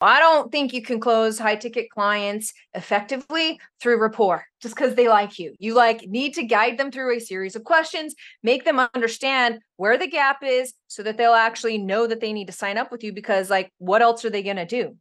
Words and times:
I 0.00 0.18
don't 0.18 0.50
think 0.50 0.72
you 0.72 0.82
can 0.82 0.98
close 0.98 1.38
high 1.38 1.56
ticket 1.56 1.90
clients 1.90 2.52
effectively 2.74 3.60
through 3.80 4.00
rapport 4.00 4.46
just 4.60 4.74
because 4.74 4.94
they 4.94 5.08
like 5.08 5.38
you. 5.38 5.54
You 5.58 5.74
like 5.74 6.08
need 6.08 6.34
to 6.34 6.44
guide 6.44 6.78
them 6.78 6.90
through 6.90 7.16
a 7.16 7.20
series 7.20 7.54
of 7.54 7.64
questions, 7.64 8.14
make 8.42 8.64
them 8.64 8.80
understand 8.94 9.60
where 9.76 9.98
the 9.98 10.08
gap 10.08 10.42
is 10.42 10.72
so 10.88 11.02
that 11.02 11.18
they'll 11.18 11.34
actually 11.34 11.78
know 11.78 12.06
that 12.06 12.20
they 12.20 12.32
need 12.32 12.46
to 12.46 12.52
sign 12.52 12.78
up 12.78 12.90
with 12.90 13.04
you 13.04 13.12
because 13.12 13.50
like 13.50 13.72
what 13.78 14.02
else 14.02 14.24
are 14.24 14.30
they 14.30 14.42
going 14.42 14.56
to 14.56 14.66
do? 14.66 14.96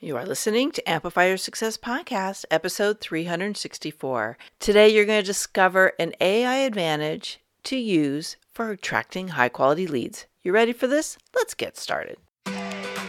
You 0.00 0.16
are 0.16 0.26
listening 0.26 0.70
to 0.72 0.90
Amplify 0.90 1.28
Your 1.28 1.36
Success 1.36 1.78
Podcast, 1.78 2.44
episode 2.50 3.00
364. 3.00 4.36
Today, 4.58 4.88
you're 4.88 5.06
going 5.06 5.22
to 5.22 5.26
discover 5.26 5.92
an 5.98 6.12
AI 6.20 6.56
advantage 6.56 7.40
to 7.62 7.76
use 7.76 8.36
for 8.52 8.70
attracting 8.70 9.28
high 9.28 9.48
quality 9.48 9.86
leads. 9.86 10.26
You 10.42 10.52
ready 10.52 10.74
for 10.74 10.86
this? 10.86 11.16
Let's 11.34 11.54
get 11.54 11.78
started. 11.78 12.18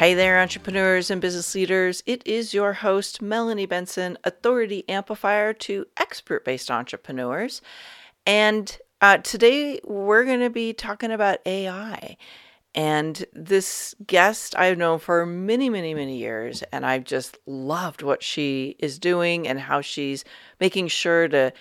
Hey 0.00 0.14
there, 0.14 0.40
entrepreneurs 0.40 1.10
and 1.10 1.20
business 1.20 1.54
leaders. 1.54 2.02
It 2.06 2.26
is 2.26 2.54
your 2.54 2.72
host, 2.72 3.20
Melanie 3.20 3.66
Benson, 3.66 4.16
authority 4.24 4.82
amplifier 4.88 5.52
to 5.52 5.84
expert 5.98 6.42
based 6.42 6.70
entrepreneurs. 6.70 7.60
And 8.24 8.78
uh, 9.02 9.18
today 9.18 9.78
we're 9.84 10.24
going 10.24 10.40
to 10.40 10.48
be 10.48 10.72
talking 10.72 11.10
about 11.10 11.40
AI. 11.44 12.16
And 12.74 13.26
this 13.34 13.94
guest 14.06 14.56
I've 14.56 14.78
known 14.78 15.00
for 15.00 15.26
many, 15.26 15.68
many, 15.68 15.92
many 15.92 16.16
years, 16.16 16.62
and 16.72 16.86
I've 16.86 17.04
just 17.04 17.36
loved 17.44 18.00
what 18.00 18.22
she 18.22 18.76
is 18.78 18.98
doing 18.98 19.46
and 19.46 19.60
how 19.60 19.82
she's 19.82 20.24
making 20.60 20.88
sure 20.88 21.28
to 21.28 21.52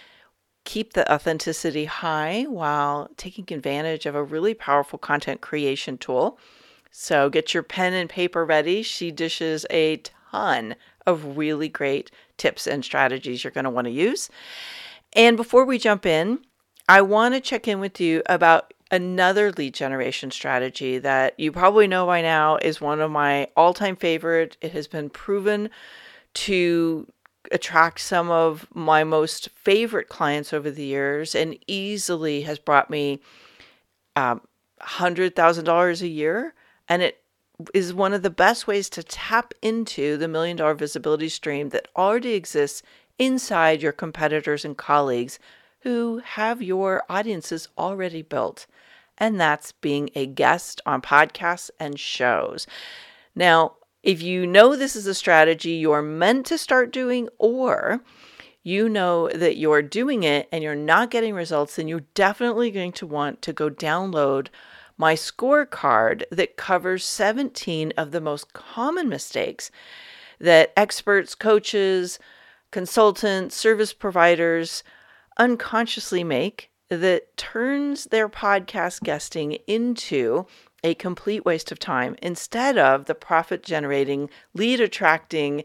keep 0.63 0.93
the 0.93 1.13
authenticity 1.13 1.83
high 1.83 2.45
while 2.47 3.09
taking 3.17 3.53
advantage 3.53 4.05
of 4.05 4.15
a 4.15 4.23
really 4.23 4.53
powerful 4.53 4.97
content 4.97 5.41
creation 5.41 5.97
tool. 5.97 6.39
So 6.91 7.29
get 7.29 7.53
your 7.53 7.63
pen 7.63 7.93
and 7.93 8.09
paper 8.09 8.45
ready. 8.45 8.81
She 8.81 9.11
dishes 9.11 9.65
a 9.69 10.01
ton 10.31 10.75
of 11.05 11.37
really 11.37 11.69
great 11.69 12.11
tips 12.37 12.67
and 12.67 12.83
strategies 12.83 13.43
you're 13.43 13.51
going 13.51 13.65
to 13.65 13.69
want 13.69 13.85
to 13.85 13.91
use. 13.91 14.29
And 15.13 15.37
before 15.37 15.65
we 15.65 15.77
jump 15.77 16.05
in, 16.05 16.39
I 16.87 17.01
want 17.01 17.33
to 17.35 17.41
check 17.41 17.67
in 17.67 17.79
with 17.79 17.99
you 17.99 18.23
about 18.25 18.73
another 18.91 19.51
lead 19.51 19.73
generation 19.73 20.31
strategy 20.31 20.97
that 20.97 21.39
you 21.39 21.51
probably 21.51 21.87
know 21.87 22.05
by 22.05 22.21
now 22.21 22.57
is 22.57 22.81
one 22.81 22.99
of 22.99 23.11
my 23.11 23.47
all-time 23.55 23.95
favorite. 23.95 24.57
It 24.61 24.71
has 24.71 24.87
been 24.87 25.09
proven 25.09 25.69
to 26.33 27.07
attract 27.51 27.99
some 27.99 28.29
of 28.29 28.67
my 28.73 29.03
most 29.03 29.49
favorite 29.55 30.09
clients 30.09 30.53
over 30.53 30.69
the 30.69 30.85
years 30.85 31.35
and 31.35 31.57
easily 31.67 32.41
has 32.41 32.59
brought 32.59 32.89
me 32.89 33.19
um, 34.15 34.41
$100,000 34.81 36.01
a 36.01 36.07
year 36.07 36.53
and 36.89 37.01
it 37.03 37.21
is 37.73 37.93
one 37.93 38.13
of 38.13 38.23
the 38.23 38.29
best 38.29 38.67
ways 38.67 38.89
to 38.89 39.03
tap 39.03 39.53
into 39.61 40.17
the 40.17 40.27
million 40.27 40.57
dollar 40.57 40.73
visibility 40.73 41.29
stream 41.29 41.69
that 41.69 41.87
already 41.95 42.33
exists 42.33 42.81
inside 43.19 43.81
your 43.81 43.91
competitors 43.91 44.65
and 44.65 44.77
colleagues 44.77 45.39
who 45.81 46.21
have 46.23 46.61
your 46.61 47.03
audiences 47.09 47.67
already 47.77 48.21
built. 48.21 48.65
And 49.17 49.39
that's 49.39 49.73
being 49.73 50.09
a 50.15 50.25
guest 50.25 50.81
on 50.85 51.01
podcasts 51.01 51.69
and 51.79 51.99
shows. 51.99 52.65
Now, 53.35 53.75
if 54.01 54.21
you 54.21 54.47
know 54.47 54.75
this 54.75 54.95
is 54.95 55.07
a 55.07 55.13
strategy 55.13 55.71
you're 55.71 56.01
meant 56.01 56.45
to 56.47 56.57
start 56.57 56.91
doing, 56.91 57.27
or 57.37 58.01
you 58.63 58.87
know 58.87 59.29
that 59.29 59.57
you're 59.57 59.81
doing 59.81 60.23
it 60.23 60.47
and 60.51 60.63
you're 60.63 60.75
not 60.75 61.11
getting 61.11 61.33
results, 61.33 61.75
then 61.75 61.89
you're 61.89 62.05
definitely 62.13 62.71
going 62.71 62.93
to 62.93 63.07
want 63.07 63.41
to 63.41 63.51
go 63.51 63.69
download 63.69 64.47
my 64.99 65.15
scorecard 65.15 66.23
that 66.29 66.57
covers 66.57 67.05
17 67.05 67.93
of 67.97 68.11
the 68.11 68.21
most 68.21 68.53
common 68.53 69.09
mistakes 69.09 69.71
that 70.39 70.73
experts, 70.77 71.33
coaches, 71.33 72.19
consultants, 72.69 73.55
service 73.55 73.93
providers 73.93 74.83
unconsciously 75.37 76.23
make 76.23 76.69
that 76.89 77.35
turns 77.37 78.05
their 78.05 78.27
podcast 78.27 79.01
guesting 79.01 79.53
into 79.67 80.45
a 80.83 80.93
complete 80.95 81.45
waste 81.45 81.71
of 81.71 81.79
time 81.79 82.15
instead 82.21 82.77
of 82.77 83.05
the 83.05 83.15
profit 83.15 83.63
generating, 83.63 84.29
lead 84.53 84.81
attracting, 84.81 85.63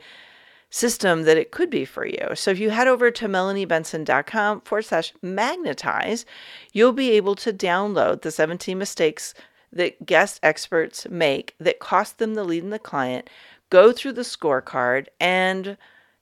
system 0.74 1.22
that 1.22 1.36
it 1.36 1.52
could 1.52 1.70
be 1.70 1.84
for 1.84 2.04
you. 2.04 2.30
So 2.34 2.50
if 2.50 2.58
you 2.58 2.70
head 2.70 2.88
over 2.88 3.08
to 3.12 3.28
melaniebenson.com 3.28 4.62
forward 4.62 4.82
slash 4.82 5.14
magnetize, 5.22 6.26
you'll 6.72 6.92
be 6.92 7.12
able 7.12 7.36
to 7.36 7.52
download 7.52 8.22
the 8.22 8.32
17 8.32 8.76
mistakes 8.76 9.34
that 9.72 10.04
guest 10.04 10.40
experts 10.42 11.06
make 11.08 11.54
that 11.60 11.78
cost 11.78 12.18
them 12.18 12.34
the 12.34 12.42
lead 12.42 12.64
and 12.64 12.72
the 12.72 12.80
client, 12.80 13.30
go 13.70 13.92
through 13.92 14.14
the 14.14 14.22
scorecard 14.22 15.06
and 15.20 15.76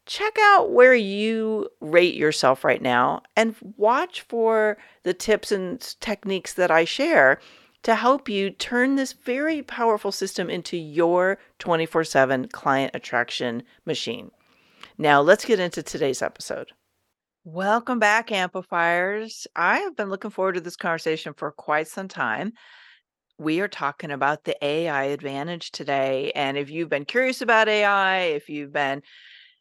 check 0.05 0.37
out 0.39 0.71
where 0.71 0.95
you 0.95 1.71
rate 1.81 2.15
yourself 2.15 2.63
right 2.63 2.83
now 2.83 3.23
and 3.35 3.57
watch 3.79 4.21
for 4.21 4.77
the 5.03 5.15
tips 5.15 5.51
and 5.51 5.95
techniques 6.01 6.53
that 6.53 6.71
I 6.71 6.85
share 6.85 7.41
to 7.85 7.95
help 7.95 8.29
you 8.29 8.51
turn 8.51 8.97
this 8.97 9.15
very 9.15 9.63
powerful 9.63 10.13
system 10.13 10.51
into 10.51 10.77
your 10.77 11.39
24 11.59 12.05
7 12.05 12.49
client 12.49 12.91
attraction 12.95 13.63
machine. 13.87 14.31
Now, 14.99 15.21
let's 15.23 15.45
get 15.45 15.61
into 15.61 15.83
today's 15.83 16.23
episode. 16.23 16.69
Welcome 17.45 17.99
back, 17.99 18.31
amplifiers. 18.31 19.47
I 19.57 19.79
have 19.79 19.97
been 19.97 20.11
looking 20.11 20.31
forward 20.31 20.55
to 20.55 20.61
this 20.61 20.77
conversation 20.77 21.35
for 21.35 21.51
quite 21.51 21.89
some 21.89 22.09
time. 22.09 22.53
We 23.39 23.61
are 23.61 23.69
talking 23.69 24.11
about 24.11 24.45
the 24.45 24.57
AI 24.65 25.05
advantage 25.05 25.73
today. 25.73 26.31
And 26.35 26.57
if 26.57 26.71
you've 26.71 26.91
been 26.91 27.05
curious 27.05 27.41
about 27.41 27.69
AI, 27.69 28.19
if 28.19 28.49
you've 28.49 28.73
been 28.73 29.03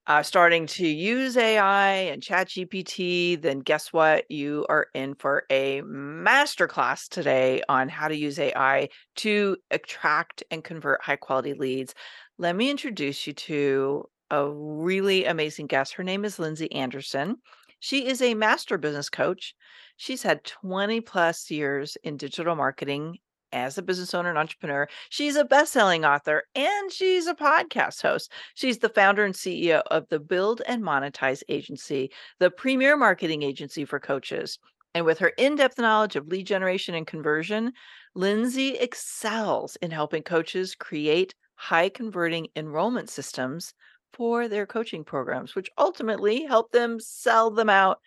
uh, 0.08 0.22
starting 0.22 0.68
to 0.68 0.88
use 0.88 1.38
AI 1.38 1.92
and 1.92 2.22
ChatGPT, 2.22 3.42
then 3.42 3.60
guess 3.60 3.94
what? 3.94 4.30
You 4.30 4.66
are 4.70 4.88
in 4.94 5.16
for 5.16 5.46
a 5.50 5.82
masterclass 5.84 7.08
today 7.08 7.62
on 7.70 7.88
how 7.88 8.08
to 8.08 8.16
use 8.16 8.38
AI 8.38 8.90
to 9.18 9.58
attract 9.72 10.44
and 10.52 10.64
convert 10.64 11.02
high 11.02 11.16
quality 11.16 11.54
leads. 11.54 11.96
Let 12.38 12.56
me 12.56 12.70
introduce 12.70 13.26
you 13.26 13.34
to 13.34 14.06
a 14.32 14.50
really 14.50 15.26
amazing 15.26 15.68
guest. 15.68 15.94
Her 15.94 16.04
name 16.04 16.26
is 16.26 16.40
Lindsey 16.40 16.72
Anderson. 16.72 17.36
She 17.80 18.08
is 18.08 18.22
a 18.22 18.34
master 18.34 18.78
business 18.78 19.10
coach. 19.10 19.54
She's 19.98 20.24
had 20.24 20.44
20 20.46 21.02
plus 21.02 21.52
years 21.52 21.98
in 22.04 22.18
digital 22.18 22.56
marketing 22.56 23.18
as 23.52 23.78
a 23.78 23.82
business 23.82 24.14
owner 24.14 24.30
and 24.30 24.38
entrepreneur. 24.38 24.88
She's 25.10 25.36
a 25.36 25.44
best-selling 25.44 26.06
author 26.06 26.44
and 26.56 26.92
she's 26.92 27.28
a 27.28 27.36
podcast 27.36 28.02
host. 28.02 28.32
She's 28.54 28.78
the 28.78 28.90
founder 28.90 29.26
and 29.26 29.36
CEO 29.36 29.82
of 29.92 30.08
the 30.10 30.20
Build 30.20 30.62
and 30.66 30.82
Monetize 30.82 31.44
Agency, 31.50 32.12
the 32.40 32.50
premier 32.50 32.96
marketing 32.96 33.44
agency 33.44 33.84
for 33.84 34.00
coaches. 34.00 34.58
And 34.94 35.06
with 35.06 35.20
her 35.20 35.34
in-depth 35.38 35.78
knowledge 35.78 36.16
of 36.16 36.28
lead 36.28 36.48
generation 36.48 36.96
and 36.96 37.06
conversion, 37.06 37.74
Lindsey 38.16 38.76
excels 38.76 39.76
in 39.82 39.92
helping 39.92 40.24
coaches 40.24 40.76
create 40.76 41.36
high 41.56 41.90
converting 41.90 42.48
enrollment 42.56 43.10
systems 43.10 43.74
for 44.14 44.48
their 44.48 44.66
coaching 44.66 45.04
programs, 45.04 45.56
which 45.56 45.70
ultimately 45.78 46.44
help 46.44 46.72
them 46.72 47.00
sell 47.00 47.52
them 47.52 47.70
out. 47.70 48.00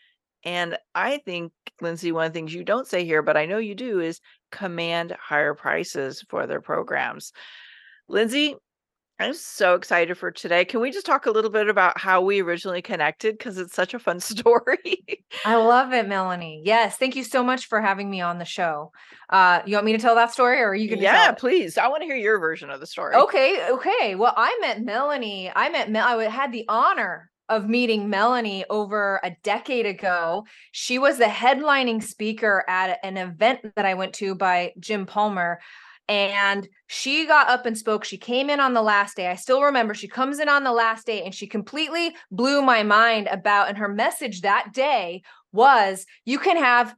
And 0.45 0.77
I 0.95 1.19
think, 1.19 1.53
Lindsey, 1.81 2.13
one 2.13 2.27
of 2.27 2.33
the 2.33 2.39
things 2.39 2.53
you 2.53 2.65
don't 2.65 2.87
say 2.87 3.05
here, 3.05 3.23
but 3.23 3.37
I 3.37 3.47
know 3.47 3.59
you 3.59 3.75
do, 3.75 4.01
is 4.01 4.21
command 4.53 5.17
higher 5.19 5.55
prices 5.55 6.25
for 6.29 6.47
their 6.47 6.61
programs. 6.61 7.33
Lindsey, 8.09 8.57
I'm 9.21 9.35
so 9.35 9.75
excited 9.75 10.19
for 10.19 10.33
today. 10.33 10.65
Can 10.65 10.81
we 10.81 10.91
just 10.91 11.07
talk 11.07 11.27
a 11.27 11.31
little 11.31 11.51
bit 11.51 11.69
about 11.69 11.99
how 11.99 12.21
we 12.21 12.43
originally 12.43 12.83
connected? 12.83 13.39
Because 13.39 13.59
it's 13.59 13.75
such 13.75 13.95
a 13.95 13.99
fun 13.99 14.19
story. 14.21 15.05
I 15.45 15.55
love 15.57 15.93
it, 15.93 16.09
Melanie. 16.09 16.63
Yes. 16.65 16.97
Thank 16.97 17.15
you 17.15 17.23
so 17.23 17.45
much 17.45 17.67
for 17.67 17.81
having 17.81 18.11
me 18.11 18.21
on 18.21 18.39
the 18.39 18.45
show. 18.45 18.91
Uh, 19.31 19.63
you 19.67 19.75
want 19.77 19.87
me 19.87 19.93
to 19.93 19.99
tell 19.99 20.17
that 20.17 20.33
story 20.33 20.61
or 20.61 20.71
are 20.71 20.75
you 20.75 20.89
going 20.89 20.99
to 20.99 21.05
Yeah, 21.05 21.33
please. 21.33 21.79
I 21.79 21.89
want 21.89 22.03
to 22.03 22.07
hear 22.07 22.17
your 22.17 22.41
version 22.41 22.71
of 22.71 22.81
the 22.81 22.87
story. 22.87 23.15
Okay. 23.15 23.69
Okay. 23.71 24.15
Well, 24.17 24.35
I 24.37 24.59
met 24.61 24.83
Melanie. 24.83 25.51
I 25.55 25.69
met, 25.69 25.91
Mel- 25.91 26.21
I 26.21 26.25
had 26.25 26.51
the 26.51 26.65
honor 26.69 27.31
of 27.49 27.69
meeting 27.69 28.09
Melanie 28.09 28.65
over 28.71 29.21
a 29.23 29.31
decade 29.43 29.87
ago. 29.87 30.45
She 30.73 30.99
was 30.99 31.19
the 31.19 31.25
headlining 31.27 32.03
speaker 32.03 32.65
at 32.69 32.99
an 33.05 33.17
event 33.17 33.61
that 33.77 33.85
I 33.85 33.95
went 33.95 34.15
to 34.15 34.35
by 34.35 34.73
Jim 34.81 35.07
Palmer 35.07 35.61
and 36.09 36.69
she 36.87 37.27
got 37.27 37.49
up 37.49 37.67
and 37.67 37.77
spoke. 37.77 38.05
She 38.05 38.19
came 38.19 38.51
in 38.51 38.61
on 38.61 38.75
the 38.75 38.83
last 38.83 39.17
day. 39.17 39.29
I 39.29 39.37
still 39.37 39.63
remember 39.63 39.95
she 39.95 40.09
comes 40.09 40.39
in 40.39 40.49
on 40.49 40.65
the 40.65 40.73
last 40.73 41.07
day 41.07 41.23
and 41.23 41.35
she 41.35 41.47
completely 41.47 42.15
blew 42.31 42.63
my 42.63 42.83
mind 42.83 43.29
about, 43.29 43.69
and 43.69 43.79
her 43.79 43.89
message 43.89 44.43
that 44.43 44.73
day 44.73 45.23
was 45.53 46.05
you 46.25 46.39
can 46.39 46.57
have 46.57 46.95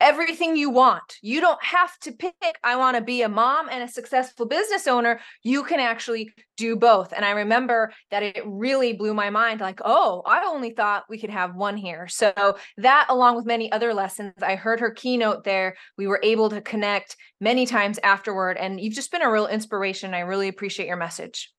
everything 0.00 0.56
you 0.56 0.70
want. 0.70 1.16
You 1.22 1.40
don't 1.40 1.62
have 1.62 1.98
to 2.00 2.12
pick, 2.12 2.34
I 2.62 2.76
want 2.76 2.96
to 2.96 3.02
be 3.02 3.22
a 3.22 3.28
mom 3.28 3.68
and 3.70 3.82
a 3.82 3.88
successful 3.88 4.46
business 4.46 4.86
owner. 4.86 5.20
You 5.42 5.64
can 5.64 5.80
actually 5.80 6.30
do 6.56 6.76
both. 6.76 7.12
And 7.12 7.24
I 7.24 7.30
remember 7.30 7.92
that 8.10 8.22
it 8.22 8.42
really 8.44 8.92
blew 8.92 9.14
my 9.14 9.30
mind 9.30 9.60
like, 9.60 9.80
oh, 9.84 10.22
I 10.26 10.44
only 10.46 10.70
thought 10.70 11.04
we 11.08 11.18
could 11.18 11.30
have 11.30 11.54
one 11.54 11.76
here. 11.76 12.08
So, 12.08 12.56
that 12.76 13.06
along 13.08 13.36
with 13.36 13.46
many 13.46 13.70
other 13.70 13.94
lessons, 13.94 14.34
I 14.42 14.56
heard 14.56 14.80
her 14.80 14.90
keynote 14.90 15.44
there. 15.44 15.76
We 15.96 16.06
were 16.06 16.20
able 16.22 16.50
to 16.50 16.60
connect 16.60 17.16
many 17.40 17.66
times 17.66 17.98
afterward. 18.02 18.56
And 18.56 18.80
you've 18.80 18.94
just 18.94 19.12
been 19.12 19.22
a 19.22 19.30
real 19.30 19.46
inspiration. 19.46 20.14
I 20.14 20.20
really 20.20 20.48
appreciate 20.48 20.86
your 20.86 20.96
message. 20.96 21.52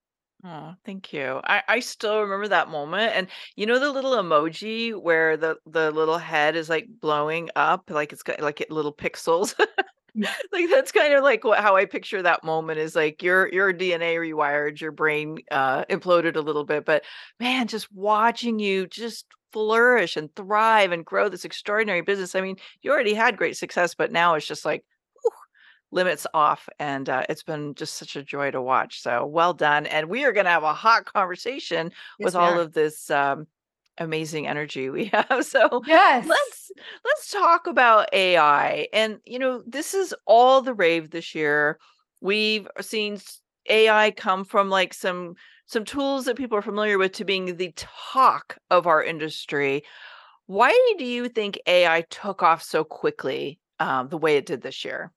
Oh, 0.44 0.74
thank 0.86 1.12
you. 1.12 1.42
I 1.44 1.64
I 1.68 1.80
still 1.82 2.22
remember 2.22 2.48
that 2.48 2.70
moment, 2.70 3.14
and 3.14 3.28
you 3.58 3.66
know 3.66 3.78
the 3.78 3.92
little 3.92 4.14
emoji 4.14 4.96
where 5.00 5.36
the 5.36 5.58
the 5.66 5.92
little 5.92 6.18
head 6.18 6.56
is 6.56 6.70
like 6.70 6.88
blowing 7.02 7.50
up, 7.58 7.90
like 7.90 8.14
it's 8.14 8.24
got 8.24 8.40
like 8.40 8.62
it 8.62 8.72
little 8.72 8.94
pixels. 8.94 9.54
Like 10.52 10.70
that's 10.70 10.92
kind 10.92 11.14
of 11.14 11.24
like 11.24 11.44
what 11.44 11.60
how 11.60 11.76
I 11.78 11.86
picture 11.86 12.22
that 12.24 12.44
moment 12.44 12.80
is 12.80 12.96
like 12.96 13.22
your 13.24 13.48
your 13.54 13.72
DNA 13.72 14.16
rewired, 14.18 14.82
your 14.82 14.92
brain 14.92 15.38
uh 15.52 15.86
imploded 15.86 16.36
a 16.36 16.42
little 16.42 16.66
bit, 16.66 16.84
but 16.84 17.06
man, 17.40 17.68
just 17.68 17.92
watching 17.94 18.60
you 18.60 18.88
just 18.88 19.28
flourish 19.54 20.18
and 20.18 20.36
thrive 20.36 20.92
and 20.92 21.06
grow 21.06 21.30
this 21.30 21.46
extraordinary 21.46 22.02
business. 22.02 22.36
I 22.36 22.42
mean, 22.42 22.58
you 22.82 22.92
already 22.92 23.14
had 23.14 23.38
great 23.38 23.56
success, 23.56 23.94
but 23.96 24.12
now 24.12 24.34
it's 24.36 24.48
just 24.48 24.66
like 24.66 24.84
limits 25.92 26.28
off 26.34 26.70
and 26.80 27.10
uh, 27.10 27.24
it's 27.30 27.44
been 27.44 27.74
just 27.76 27.96
such 27.96 28.16
a 28.16 28.24
joy 28.24 28.52
to 28.52 28.62
watch 28.62 29.02
so 29.02 29.26
well 29.26 29.54
done 29.54 29.86
and 29.88 30.10
we 30.10 30.24
are 30.26 30.32
going 30.32 30.46
to 30.46 30.52
have 30.52 30.64
a 30.64 30.74
hot 30.74 31.06
conversation 31.06 31.92
Yes, 32.18 32.28
with 32.28 32.36
all 32.36 32.58
are. 32.58 32.62
of 32.62 32.74
this 32.74 33.10
um, 33.10 33.48
amazing 33.98 34.48
energy 34.48 34.90
we 34.90 35.06
have 35.14 35.44
so 35.46 35.82
Yes. 35.86 36.26
let's 36.28 36.72
let's 37.04 37.32
talk 37.32 37.68
about 37.68 38.08
ai 38.14 38.88
and 38.94 39.20
you 39.26 39.40
know 39.40 39.64
this 39.68 39.94
is 39.94 40.14
all 40.26 40.62
the 40.62 40.74
rave 40.74 41.10
this 41.10 41.34
year 41.36 41.80
we've 42.22 42.68
seen 42.82 43.18
ai 43.68 44.12
come 44.12 44.46
from 44.46 44.70
like 44.70 44.94
some 44.94 45.36
some 45.66 45.86
tools 45.86 46.26
that 46.26 46.38
people 46.38 46.58
are 46.58 46.62
familiar 46.64 46.98
with 46.98 47.12
to 47.14 47.26
being 47.26 47.58
the 47.58 47.74
talk 47.76 48.58
of 48.70 48.88
our 48.88 49.04
industry 49.04 49.84
why 50.48 50.72
do 50.98 51.06
you 51.06 51.30
think 51.30 51.60
ai 51.68 52.02
took 52.10 52.44
off 52.44 52.62
so 52.64 52.84
quickly 52.84 53.60
um, 53.80 54.10
the 54.10 54.18
way 54.18 54.38
it 54.38 54.46
did 54.46 54.62
this 54.62 54.84
year 54.86 55.12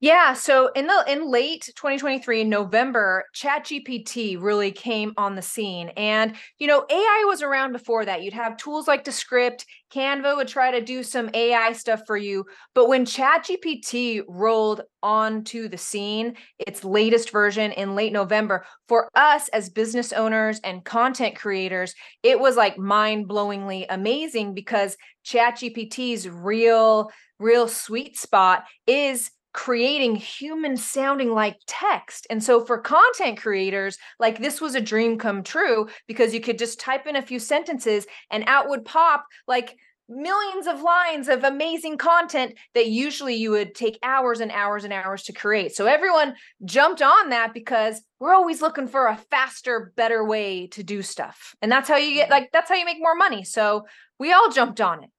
Yeah, 0.00 0.34
so 0.34 0.68
in 0.76 0.86
the 0.86 1.04
in 1.08 1.28
late 1.28 1.68
2023 1.74 2.42
in 2.42 2.48
November, 2.48 3.24
ChatGPT 3.34 4.40
really 4.40 4.70
came 4.70 5.12
on 5.16 5.34
the 5.34 5.42
scene. 5.42 5.88
And 5.96 6.36
you 6.60 6.68
know, 6.68 6.86
AI 6.88 7.24
was 7.26 7.42
around 7.42 7.72
before 7.72 8.04
that. 8.04 8.22
You'd 8.22 8.32
have 8.32 8.56
tools 8.56 8.86
like 8.86 9.02
Descript, 9.02 9.66
Canva 9.92 10.36
would 10.36 10.46
try 10.46 10.70
to 10.70 10.80
do 10.80 11.02
some 11.02 11.28
AI 11.34 11.72
stuff 11.72 12.02
for 12.06 12.16
you, 12.16 12.44
but 12.74 12.88
when 12.88 13.04
ChatGPT 13.04 14.22
rolled 14.28 14.82
onto 15.02 15.68
the 15.68 15.78
scene, 15.78 16.36
its 16.60 16.84
latest 16.84 17.30
version 17.30 17.72
in 17.72 17.96
late 17.96 18.12
November, 18.12 18.64
for 18.86 19.08
us 19.16 19.48
as 19.48 19.68
business 19.68 20.12
owners 20.12 20.60
and 20.62 20.84
content 20.84 21.34
creators, 21.34 21.92
it 22.22 22.38
was 22.38 22.54
like 22.56 22.78
mind-blowingly 22.78 23.86
amazing 23.90 24.54
because 24.54 24.96
ChatGPT's 25.26 26.28
real 26.28 27.10
real 27.40 27.68
sweet 27.68 28.16
spot 28.18 28.64
is 28.86 29.30
creating 29.58 30.14
human 30.14 30.76
sounding 30.76 31.32
like 31.32 31.56
text. 31.66 32.28
And 32.30 32.40
so 32.40 32.64
for 32.64 32.78
content 32.78 33.40
creators, 33.40 33.98
like 34.20 34.38
this 34.38 34.60
was 34.60 34.76
a 34.76 34.80
dream 34.80 35.18
come 35.18 35.42
true 35.42 35.88
because 36.06 36.32
you 36.32 36.40
could 36.40 36.60
just 36.60 36.78
type 36.78 37.08
in 37.08 37.16
a 37.16 37.22
few 37.22 37.40
sentences 37.40 38.06
and 38.30 38.44
out 38.46 38.68
would 38.68 38.84
pop 38.84 39.26
like 39.48 39.76
millions 40.08 40.68
of 40.68 40.80
lines 40.80 41.26
of 41.26 41.42
amazing 41.42 41.98
content 41.98 42.54
that 42.76 42.86
usually 42.86 43.34
you 43.34 43.50
would 43.50 43.74
take 43.74 43.98
hours 44.04 44.38
and 44.38 44.52
hours 44.52 44.84
and 44.84 44.92
hours 44.92 45.24
to 45.24 45.32
create. 45.32 45.74
So 45.74 45.86
everyone 45.86 46.36
jumped 46.64 47.02
on 47.02 47.30
that 47.30 47.52
because 47.52 48.00
we're 48.20 48.34
always 48.34 48.62
looking 48.62 48.86
for 48.86 49.08
a 49.08 49.16
faster, 49.28 49.92
better 49.96 50.24
way 50.24 50.68
to 50.68 50.84
do 50.84 51.02
stuff. 51.02 51.56
And 51.60 51.70
that's 51.70 51.88
how 51.88 51.96
you 51.96 52.14
get 52.14 52.30
like 52.30 52.50
that's 52.52 52.70
how 52.70 52.76
you 52.76 52.84
make 52.84 53.00
more 53.00 53.16
money. 53.16 53.42
So 53.42 53.86
we 54.20 54.32
all 54.32 54.52
jumped 54.52 54.80
on 54.80 55.02
it. 55.02 55.10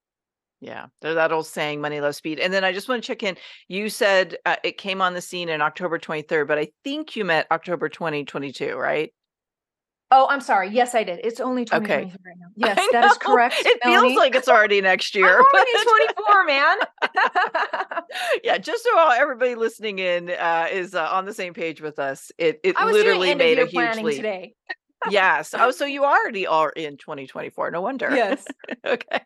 Yeah, 0.62 0.88
there's 1.02 1.16
that 1.16 1.32
old 1.32 1.48
saying, 1.48 1.80
money 1.80 2.02
loves 2.02 2.18
speed. 2.18 2.40
And 2.40 2.52
then 2.54 2.64
I 2.66 2.74
just 2.74 2.90
want 2.90 3.02
to 3.02 3.08
check 3.08 3.24
in. 3.24 3.38
You 3.70 3.90
said 3.90 4.36
uh, 4.46 4.58
it 4.64 4.78
came 4.78 5.02
on 5.02 5.14
the 5.14 5.22
scene 5.22 5.48
in 5.48 5.62
October 5.62 5.98
23rd, 5.98 6.48
but 6.48 6.58
I 6.58 6.68
think 6.84 7.16
you 7.16 7.24
met 7.24 7.48
October 7.50 7.88
2022, 7.88 8.76
right? 8.76 9.14
Oh, 10.12 10.28
I'm 10.28 10.42
sorry. 10.42 10.70
Yes, 10.70 10.96
I 10.96 11.04
did. 11.04 11.20
It's 11.24 11.40
only 11.40 11.68
Okay. 11.72 11.98
right 12.06 12.36
now. 12.38 12.48
Yes, 12.56 12.88
that 12.92 13.06
is 13.06 13.18
correct. 13.20 13.56
It 13.60 13.80
Melanie. 13.86 14.10
feels 14.10 14.18
like 14.18 14.36
it's 14.36 14.50
already 14.50 14.82
next 14.82 15.16
I'm 15.16 15.22
year. 15.22 15.40
already 15.40 15.72
but- 15.72 16.16
24, 16.26 16.44
man. 16.46 16.78
yeah, 18.44 18.58
just 18.58 18.84
so 18.84 18.98
all- 18.98 19.12
everybody 19.12 19.56
listening 19.56 20.00
in 20.00 20.30
uh, 20.32 20.68
is 20.72 20.94
uh, 20.96 21.08
on 21.12 21.26
the 21.26 21.34
same 21.34 21.54
page 21.54 21.80
with 21.80 22.00
us. 22.00 22.32
It 22.38 22.60
it 22.64 22.76
literally 22.78 23.28
doing 23.28 23.32
end 23.32 23.42
of 23.42 23.46
made 23.46 23.60
a 23.60 23.62
huge 23.66 23.72
planning 23.74 24.06
leap. 24.06 24.16
today. 24.18 24.54
Yes. 25.10 25.54
Oh, 25.58 25.72
so 25.72 25.86
you 25.86 26.04
already 26.04 26.46
are 26.48 26.70
in 26.72 26.98
2024. 26.98 27.72
No 27.72 27.80
wonder. 27.82 28.10
Yes. 28.14 28.44
okay. 28.86 29.22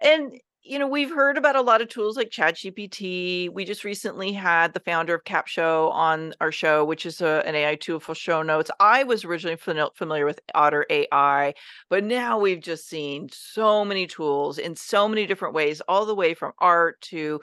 And 0.00 0.38
you 0.62 0.78
know, 0.78 0.86
we've 0.86 1.10
heard 1.10 1.38
about 1.38 1.56
a 1.56 1.62
lot 1.62 1.80
of 1.80 1.88
tools 1.88 2.16
like 2.16 2.30
ChatGPT. 2.30 3.50
We 3.50 3.64
just 3.64 3.82
recently 3.82 4.32
had 4.32 4.74
the 4.74 4.80
founder 4.80 5.14
of 5.14 5.24
Capsho 5.24 5.90
on 5.90 6.34
our 6.40 6.52
show, 6.52 6.84
which 6.84 7.06
is 7.06 7.22
a, 7.22 7.42
an 7.46 7.54
AI 7.54 7.76
tool 7.76 7.98
for 7.98 8.14
show 8.14 8.42
notes. 8.42 8.70
I 8.78 9.04
was 9.04 9.24
originally 9.24 9.56
fami- 9.56 9.94
familiar 9.96 10.26
with 10.26 10.38
Otter 10.54 10.86
AI, 10.90 11.54
but 11.88 12.04
now 12.04 12.38
we've 12.38 12.60
just 12.60 12.88
seen 12.88 13.30
so 13.32 13.86
many 13.86 14.06
tools 14.06 14.58
in 14.58 14.76
so 14.76 15.08
many 15.08 15.26
different 15.26 15.54
ways, 15.54 15.80
all 15.88 16.04
the 16.04 16.14
way 16.14 16.34
from 16.34 16.52
art 16.58 17.00
to 17.02 17.40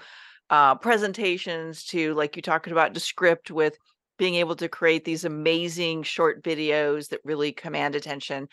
uh, 0.51 0.75
presentations 0.75 1.83
to, 1.85 2.13
like 2.13 2.35
you 2.35 2.43
talked 2.43 2.67
about, 2.67 2.93
Descript 2.93 3.49
with 3.49 3.77
being 4.19 4.35
able 4.35 4.55
to 4.55 4.69
create 4.69 5.05
these 5.05 5.25
amazing 5.25 6.03
short 6.03 6.43
videos 6.43 7.09
that 7.09 7.19
really 7.23 7.51
command 7.51 7.95
attention. 7.95 8.47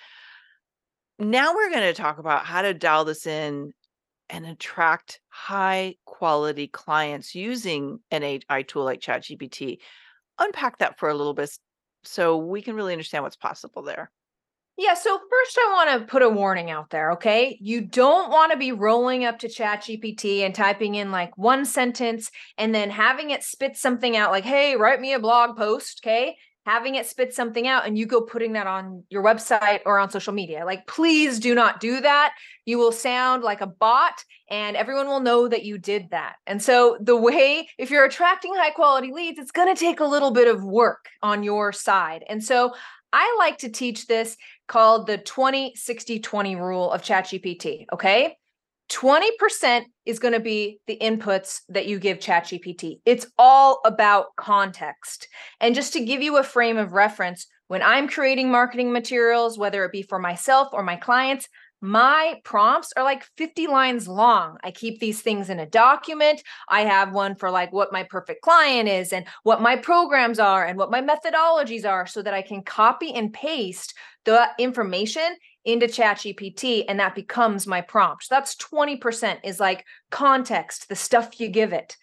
Now 1.18 1.54
we're 1.54 1.70
going 1.70 1.82
to 1.82 1.94
talk 1.94 2.18
about 2.18 2.46
how 2.46 2.62
to 2.62 2.74
dial 2.74 3.04
this 3.04 3.26
in 3.26 3.72
and 4.30 4.46
attract 4.46 5.20
high 5.28 5.96
quality 6.04 6.66
clients 6.66 7.34
using 7.34 8.00
an 8.10 8.22
AI 8.22 8.62
tool 8.62 8.84
like 8.84 9.00
ChatGPT. 9.00 9.78
Unpack 10.38 10.78
that 10.78 10.98
for 10.98 11.08
a 11.08 11.14
little 11.14 11.34
bit 11.34 11.50
so 12.02 12.36
we 12.36 12.62
can 12.62 12.74
really 12.74 12.92
understand 12.92 13.24
what's 13.24 13.36
possible 13.36 13.82
there. 13.82 14.10
Yeah, 14.76 14.94
so 14.94 15.16
first 15.16 15.58
I 15.58 15.72
want 15.72 16.00
to 16.00 16.06
put 16.06 16.22
a 16.22 16.28
warning 16.28 16.68
out 16.68 16.90
there, 16.90 17.12
okay? 17.12 17.56
You 17.60 17.80
don't 17.80 18.30
want 18.30 18.50
to 18.50 18.58
be 18.58 18.72
rolling 18.72 19.24
up 19.24 19.38
to 19.40 19.48
ChatGPT 19.48 20.40
and 20.40 20.52
typing 20.52 20.96
in 20.96 21.12
like 21.12 21.38
one 21.38 21.64
sentence 21.64 22.28
and 22.58 22.74
then 22.74 22.90
having 22.90 23.31
it 23.31 23.44
spit 23.44 23.76
something 23.76 24.16
out 24.16 24.32
like, 24.32 24.44
"Hey, 24.44 24.74
write 24.74 25.00
me 25.00 25.12
a 25.12 25.20
blog 25.20 25.56
post," 25.56 26.00
okay? 26.04 26.36
Having 26.64 26.94
it 26.94 27.06
spit 27.06 27.34
something 27.34 27.66
out 27.66 27.86
and 27.86 27.98
you 27.98 28.06
go 28.06 28.20
putting 28.20 28.54
that 28.54 28.66
on 28.66 29.04
your 29.10 29.22
website 29.22 29.80
or 29.84 29.98
on 29.98 30.10
social 30.10 30.32
media. 30.32 30.64
Like, 30.64 30.86
please 30.86 31.38
do 31.38 31.54
not 31.54 31.80
do 31.80 32.00
that. 32.00 32.34
You 32.64 32.78
will 32.78 32.92
sound 32.92 33.42
like 33.42 33.60
a 33.60 33.66
bot 33.66 34.24
and 34.50 34.76
everyone 34.76 35.06
will 35.06 35.20
know 35.20 35.48
that 35.48 35.64
you 35.64 35.78
did 35.78 36.10
that. 36.10 36.36
And 36.46 36.62
so, 36.62 36.96
the 37.00 37.16
way, 37.16 37.68
if 37.78 37.90
you're 37.90 38.04
attracting 38.04 38.54
high 38.54 38.70
quality 38.70 39.12
leads, 39.12 39.38
it's 39.38 39.50
going 39.50 39.74
to 39.74 39.78
take 39.78 40.00
a 40.00 40.04
little 40.04 40.30
bit 40.30 40.48
of 40.48 40.62
work 40.64 41.08
on 41.22 41.42
your 41.42 41.72
side. 41.72 42.24
And 42.28 42.42
so, 42.42 42.72
I 43.12 43.36
like 43.38 43.58
to 43.58 43.68
teach 43.68 44.08
this 44.08 44.36
called 44.66 45.06
the 45.06 45.18
20 45.18 45.74
60 45.76 46.18
20 46.18 46.56
rule 46.56 46.90
of 46.90 47.02
ChatGPT. 47.02 47.86
Okay. 47.92 48.36
20% 48.91 49.84
is 50.05 50.19
going 50.19 50.34
to 50.34 50.41
be 50.41 50.79
the 50.86 50.98
inputs 51.00 51.60
that 51.69 51.86
you 51.86 51.98
give 51.98 52.19
ChatGPT. 52.19 53.00
It's 53.05 53.26
all 53.38 53.81
about 53.84 54.36
context. 54.36 55.29
And 55.60 55.74
just 55.74 55.93
to 55.94 56.05
give 56.05 56.22
you 56.22 56.36
a 56.36 56.43
frame 56.43 56.76
of 56.76 56.93
reference, 56.93 57.46
when 57.69 57.82
I'm 57.82 58.08
creating 58.08 58.50
marketing 58.50 58.93
materials, 58.93 59.58
whether 59.58 59.84
it 59.84 59.93
be 59.93 60.03
for 60.03 60.19
myself 60.19 60.69
or 60.72 60.82
my 60.82 60.96
clients, 60.96 61.48
my 61.81 62.41
prompts 62.44 62.94
are 62.96 63.05
like 63.05 63.24
50 63.36 63.67
lines 63.67 64.08
long. 64.08 64.56
I 64.64 64.70
keep 64.70 65.00
these 65.00 65.20
things 65.20 65.50
in 65.50 65.60
a 65.60 65.67
document. 65.67 66.43
I 66.67 66.82
have 66.82 67.12
one 67.12 67.34
for 67.34 67.50
like 67.50 67.74
what 67.74 67.93
my 67.93 68.05
perfect 68.05 68.41
client 68.41 68.88
is 68.88 69.12
and 69.12 69.26
what 69.43 69.60
my 69.60 69.76
programs 69.76 70.38
are 70.38 70.64
and 70.64 70.79
what 70.79 70.91
my 70.91 71.03
methodologies 71.03 71.86
are 71.86 72.06
so 72.06 72.22
that 72.22 72.32
I 72.32 72.41
can 72.41 72.62
copy 72.62 73.12
and 73.12 73.34
paste 73.34 73.94
the 74.24 74.48
information 74.58 75.36
into 75.64 75.86
ChatGPT 75.86 76.84
and 76.88 77.00
that 77.00 77.14
becomes 77.14 77.66
my 77.66 77.80
prompt. 77.80 78.28
That's 78.28 78.56
20% 78.56 79.38
is 79.44 79.60
like 79.60 79.84
context, 80.10 80.88
the 80.88 80.96
stuff 80.96 81.40
you 81.40 81.48
give 81.48 81.72
it. 81.72 81.96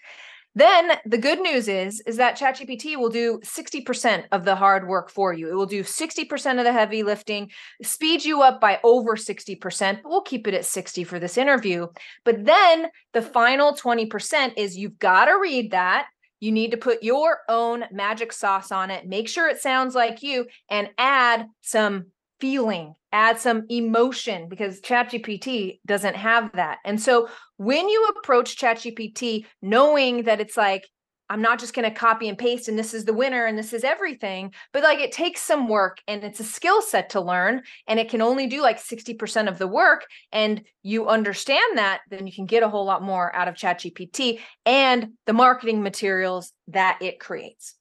Then 0.53 0.97
the 1.05 1.17
good 1.17 1.39
news 1.39 1.69
is 1.69 2.01
is 2.05 2.17
that 2.17 2.37
ChatGPT 2.37 2.97
will 2.97 3.09
do 3.09 3.39
60% 3.43 4.25
of 4.33 4.43
the 4.43 4.55
hard 4.55 4.87
work 4.87 5.09
for 5.09 5.31
you. 5.31 5.49
It 5.49 5.53
will 5.53 5.65
do 5.65 5.83
60% 5.83 6.57
of 6.57 6.65
the 6.65 6.73
heavy 6.73 7.03
lifting, 7.03 7.51
speed 7.81 8.25
you 8.25 8.41
up 8.41 8.59
by 8.59 8.79
over 8.83 9.15
60%, 9.15 10.03
but 10.03 10.09
we'll 10.09 10.21
keep 10.21 10.47
it 10.47 10.53
at 10.53 10.65
60 10.65 11.05
for 11.05 11.19
this 11.19 11.37
interview. 11.37 11.87
But 12.25 12.43
then 12.43 12.87
the 13.13 13.21
final 13.21 13.73
20% 13.73 14.53
is 14.57 14.77
you've 14.77 14.99
got 14.99 15.25
to 15.25 15.39
read 15.39 15.71
that, 15.71 16.07
You 16.41 16.51
need 16.51 16.71
to 16.71 16.77
put 16.77 17.03
your 17.03 17.39
own 17.47 17.85
magic 17.91 18.33
sauce 18.33 18.71
on 18.71 18.91
it. 18.91 19.07
Make 19.07 19.29
sure 19.29 19.47
it 19.47 19.61
sounds 19.61 19.95
like 19.95 20.21
you 20.21 20.47
and 20.69 20.89
add 20.97 21.45
some 21.61 22.07
feeling, 22.41 22.95
add 23.13 23.39
some 23.39 23.65
emotion 23.69 24.50
because 24.50 24.81
ChatGPT 24.81 25.79
doesn't 25.86 26.15
have 26.15 26.51
that. 26.53 26.79
And 26.83 27.00
so 27.00 27.29
when 27.57 27.88
you 27.88 28.12
approach 28.17 28.57
ChatGPT 28.57 29.45
knowing 29.62 30.24
that 30.24 30.41
it's 30.41 30.57
like, 30.57 30.83
I'm 31.29 31.41
not 31.41 31.60
just 31.60 31.74
going 31.74 31.89
to 31.89 31.98
copy 31.98 32.27
and 32.27 32.38
paste 32.38 32.67
and 32.67 32.77
this 32.77 32.93
is 32.93 33.05
the 33.05 33.13
winner 33.13 33.45
and 33.45 33.57
this 33.57 33.71
is 33.71 33.86
everything, 33.86 34.53
but 34.74 34.83
like 34.83 35.00
it 35.00 35.13
takes 35.13 35.41
some 35.41 35.69
work 35.69 36.00
and 36.05 36.25
it's 36.25 36.41
a 36.41 36.43
skill 36.43 36.81
set 36.81 37.12
to 37.12 37.21
learn 37.21 37.62
and 37.88 38.01
it 38.01 38.10
can 38.10 38.21
only 38.21 38.48
do 38.48 38.62
like 38.62 38.83
60% 38.83 39.48
of 39.48 39.57
the 39.57 39.67
work 39.67 40.05
and 40.33 40.62
you 40.83 41.07
understand 41.07 41.77
that, 41.77 42.01
then 42.10 42.27
you 42.27 42.33
can 42.33 42.48
get 42.48 42.63
a 42.63 42.69
whole 42.69 42.83
lot 42.83 43.01
more 43.01 43.33
out 43.33 43.48
of 43.48 43.55
ChatGPT 43.55 44.41
and 44.65 45.12
the 45.25 45.31
marketing 45.31 45.81
materials 45.81 46.51
that 46.67 46.98
it 47.01 47.21
creates. 47.21 47.75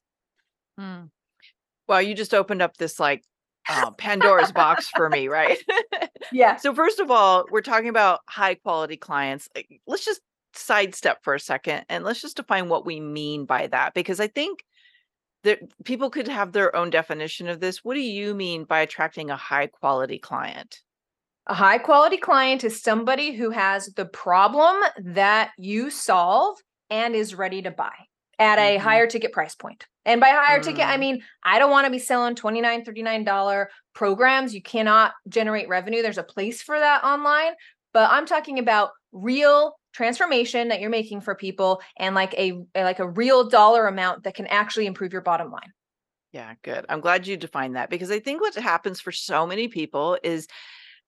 Hmm. 0.77 1.05
Well, 1.89 2.01
you 2.01 2.15
just 2.15 2.33
opened 2.33 2.61
up 2.61 2.77
this 2.77 3.01
like 3.01 3.25
uh, 3.71 3.91
Pandora's 3.91 4.51
box 4.51 4.89
for 4.95 5.09
me, 5.09 5.27
right? 5.27 5.57
yeah. 6.31 6.57
So 6.57 6.73
first 6.73 6.99
of 6.99 7.09
all, 7.09 7.45
we're 7.51 7.61
talking 7.61 7.89
about 7.89 8.21
high 8.27 8.55
quality 8.55 8.97
clients. 8.97 9.49
Let's 9.87 10.05
just 10.05 10.21
sidestep 10.53 11.23
for 11.23 11.33
a 11.33 11.39
second 11.39 11.85
and 11.89 12.03
let's 12.03 12.21
just 12.21 12.37
define 12.37 12.67
what 12.67 12.85
we 12.85 12.99
mean 12.99 13.45
by 13.45 13.67
that 13.67 13.93
because 13.93 14.19
I 14.19 14.27
think 14.27 14.63
that 15.43 15.59
people 15.85 16.09
could 16.09 16.27
have 16.27 16.51
their 16.51 16.75
own 16.75 16.89
definition 16.89 17.47
of 17.47 17.59
this. 17.59 17.83
What 17.83 17.95
do 17.95 18.01
you 18.01 18.33
mean 18.33 18.65
by 18.65 18.81
attracting 18.81 19.29
a 19.29 19.37
high 19.37 19.67
quality 19.67 20.19
client? 20.19 20.81
A 21.47 21.53
high 21.53 21.79
quality 21.79 22.17
client 22.17 22.63
is 22.63 22.81
somebody 22.81 23.31
who 23.31 23.49
has 23.49 23.87
the 23.87 24.05
problem 24.05 24.75
that 24.99 25.51
you 25.57 25.89
solve 25.89 26.57
and 26.89 27.15
is 27.15 27.33
ready 27.33 27.61
to 27.63 27.71
buy 27.71 27.93
at 28.41 28.57
a 28.57 28.75
mm-hmm. 28.75 28.83
higher 28.83 29.05
ticket 29.05 29.31
price 29.31 29.53
point. 29.53 29.85
And 30.03 30.19
by 30.19 30.29
higher 30.29 30.59
mm. 30.59 30.63
ticket, 30.63 30.83
I 30.83 30.97
mm. 30.97 30.99
mean, 30.99 31.23
I 31.43 31.59
don't 31.59 31.69
want 31.69 31.85
to 31.85 31.91
be 31.91 31.99
selling 31.99 32.33
$29, 32.33 32.83
$39 32.85 33.67
programs. 33.93 34.55
You 34.55 34.63
cannot 34.63 35.13
generate 35.29 35.69
revenue. 35.69 36.01
There's 36.01 36.17
a 36.17 36.23
place 36.23 36.63
for 36.63 36.77
that 36.77 37.03
online. 37.03 37.53
But 37.93 38.09
I'm 38.09 38.25
talking 38.25 38.57
about 38.57 38.89
real 39.11 39.77
transformation 39.93 40.69
that 40.69 40.79
you're 40.79 40.89
making 40.89 41.21
for 41.21 41.35
people 41.35 41.81
and 41.97 42.15
like 42.15 42.33
a 42.33 42.63
like 42.73 42.99
a 42.99 43.09
real 43.09 43.47
dollar 43.47 43.85
amount 43.85 44.23
that 44.23 44.33
can 44.33 44.47
actually 44.47 44.87
improve 44.87 45.13
your 45.13 45.21
bottom 45.21 45.51
line. 45.51 45.71
Yeah, 46.31 46.53
good. 46.63 46.85
I'm 46.89 47.01
glad 47.01 47.27
you 47.27 47.37
defined 47.37 47.75
that 47.75 47.89
because 47.91 48.09
I 48.09 48.19
think 48.19 48.41
what 48.41 48.55
happens 48.55 49.01
for 49.01 49.11
so 49.11 49.45
many 49.45 49.67
people 49.67 50.17
is 50.23 50.47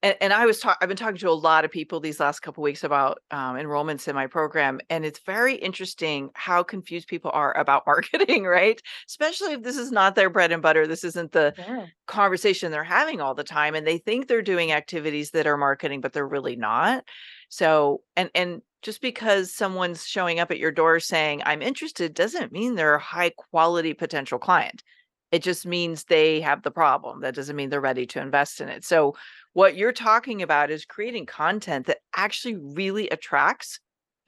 and, 0.03 0.17
and 0.19 0.33
I 0.33 0.45
was 0.45 0.59
talking, 0.59 0.77
I've 0.81 0.89
been 0.89 0.97
talking 0.97 1.17
to 1.17 1.29
a 1.29 1.31
lot 1.31 1.63
of 1.63 1.71
people 1.71 1.99
these 2.01 2.19
last 2.19 2.41
couple 2.41 2.61
weeks 2.61 2.83
about 2.83 3.19
um, 3.31 3.55
enrollments 3.55 4.07
in 4.07 4.15
my 4.15 4.27
program, 4.27 4.81
and 4.89 5.05
it's 5.05 5.19
very 5.25 5.55
interesting 5.55 6.29
how 6.35 6.61
confused 6.61 7.07
people 7.07 7.31
are 7.33 7.57
about 7.57 7.83
marketing, 7.87 8.43
right? 8.43 8.81
Especially 9.07 9.53
if 9.53 9.63
this 9.63 9.77
is 9.77 9.91
not 9.91 10.15
their 10.15 10.29
bread 10.29 10.51
and 10.51 10.61
butter. 10.61 10.85
This 10.85 11.05
isn't 11.05 11.31
the 11.31 11.53
yeah. 11.57 11.85
conversation 12.05 12.71
they're 12.71 12.83
having 12.83 13.21
all 13.21 13.33
the 13.33 13.45
time, 13.45 13.73
and 13.73 13.87
they 13.87 13.97
think 13.97 14.27
they're 14.27 14.41
doing 14.41 14.73
activities 14.73 15.31
that 15.31 15.47
are 15.47 15.57
marketing, 15.57 16.01
but 16.01 16.11
they're 16.11 16.27
really 16.27 16.57
not. 16.57 17.05
So, 17.47 18.01
and 18.17 18.29
and 18.35 18.61
just 18.81 19.01
because 19.01 19.55
someone's 19.55 20.05
showing 20.05 20.39
up 20.39 20.51
at 20.51 20.59
your 20.59 20.71
door 20.71 20.99
saying 20.99 21.41
I'm 21.45 21.61
interested 21.61 22.13
doesn't 22.13 22.51
mean 22.51 22.75
they're 22.75 22.95
a 22.95 22.99
high 22.99 23.29
quality 23.29 23.93
potential 23.93 24.37
client. 24.37 24.83
It 25.31 25.41
just 25.41 25.65
means 25.65 26.03
they 26.03 26.41
have 26.41 26.61
the 26.61 26.69
problem. 26.69 27.21
That 27.21 27.33
doesn't 27.33 27.55
mean 27.55 27.69
they're 27.69 27.81
ready 27.81 28.05
to 28.07 28.21
invest 28.21 28.61
in 28.61 28.69
it. 28.69 28.83
So 28.83 29.15
what 29.53 29.77
you're 29.77 29.93
talking 29.93 30.41
about 30.41 30.71
is 30.71 30.85
creating 30.85 31.25
content 31.25 31.85
that 31.87 31.99
actually 32.15 32.55
really 32.55 33.07
attracts 33.09 33.79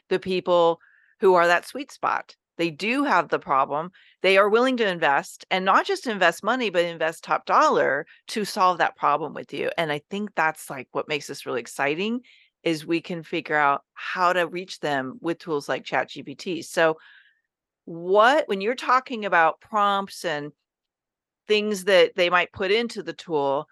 the 0.10 0.20
people 0.20 0.80
who 1.20 1.34
are 1.34 1.48
that 1.48 1.68
sweet 1.68 1.92
spot. 1.92 2.36
They 2.58 2.70
do 2.70 3.04
have 3.04 3.30
the 3.30 3.40
problem. 3.40 3.92
They 4.22 4.38
are 4.38 4.50
willing 4.50 4.78
to 4.78 4.88
invest 4.88 5.46
and 5.52 5.66
not 5.66 5.86
just 5.86 6.08
invest 6.08 6.44
money, 6.44 6.70
but 6.70 6.86
invest 6.86 7.24
top 7.24 7.46
dollar 7.46 8.06
to 8.28 8.46
solve 8.46 8.78
that 8.78 8.96
problem 8.96 9.34
with 9.34 9.54
you. 9.54 9.70
And 9.78 9.92
I 9.92 10.02
think 10.10 10.30
that's 10.36 10.70
like 10.70 10.88
what 10.92 11.10
makes 11.10 11.28
this 11.28 11.46
really 11.46 11.60
exciting 11.60 12.22
is 12.64 12.86
we 12.86 13.02
can 13.02 13.24
figure 13.24 13.58
out 13.58 13.84
how 13.94 14.34
to 14.34 14.48
reach 14.48 14.80
them 14.80 15.18
with 15.22 15.38
tools 15.38 15.68
like 15.68 15.84
ChatGPT. 15.84 16.64
So 16.64 16.98
what 17.86 18.48
when 18.48 18.62
you're 18.62 18.74
talking 18.76 19.26
about 19.26 19.62
prompts 19.62 20.26
and 20.26 20.52
things 21.48 21.84
that 21.84 22.16
they 22.16 22.30
might 22.30 22.52
put 22.52 22.72
into 22.72 23.04
the 23.04 23.14
tool, 23.14 23.68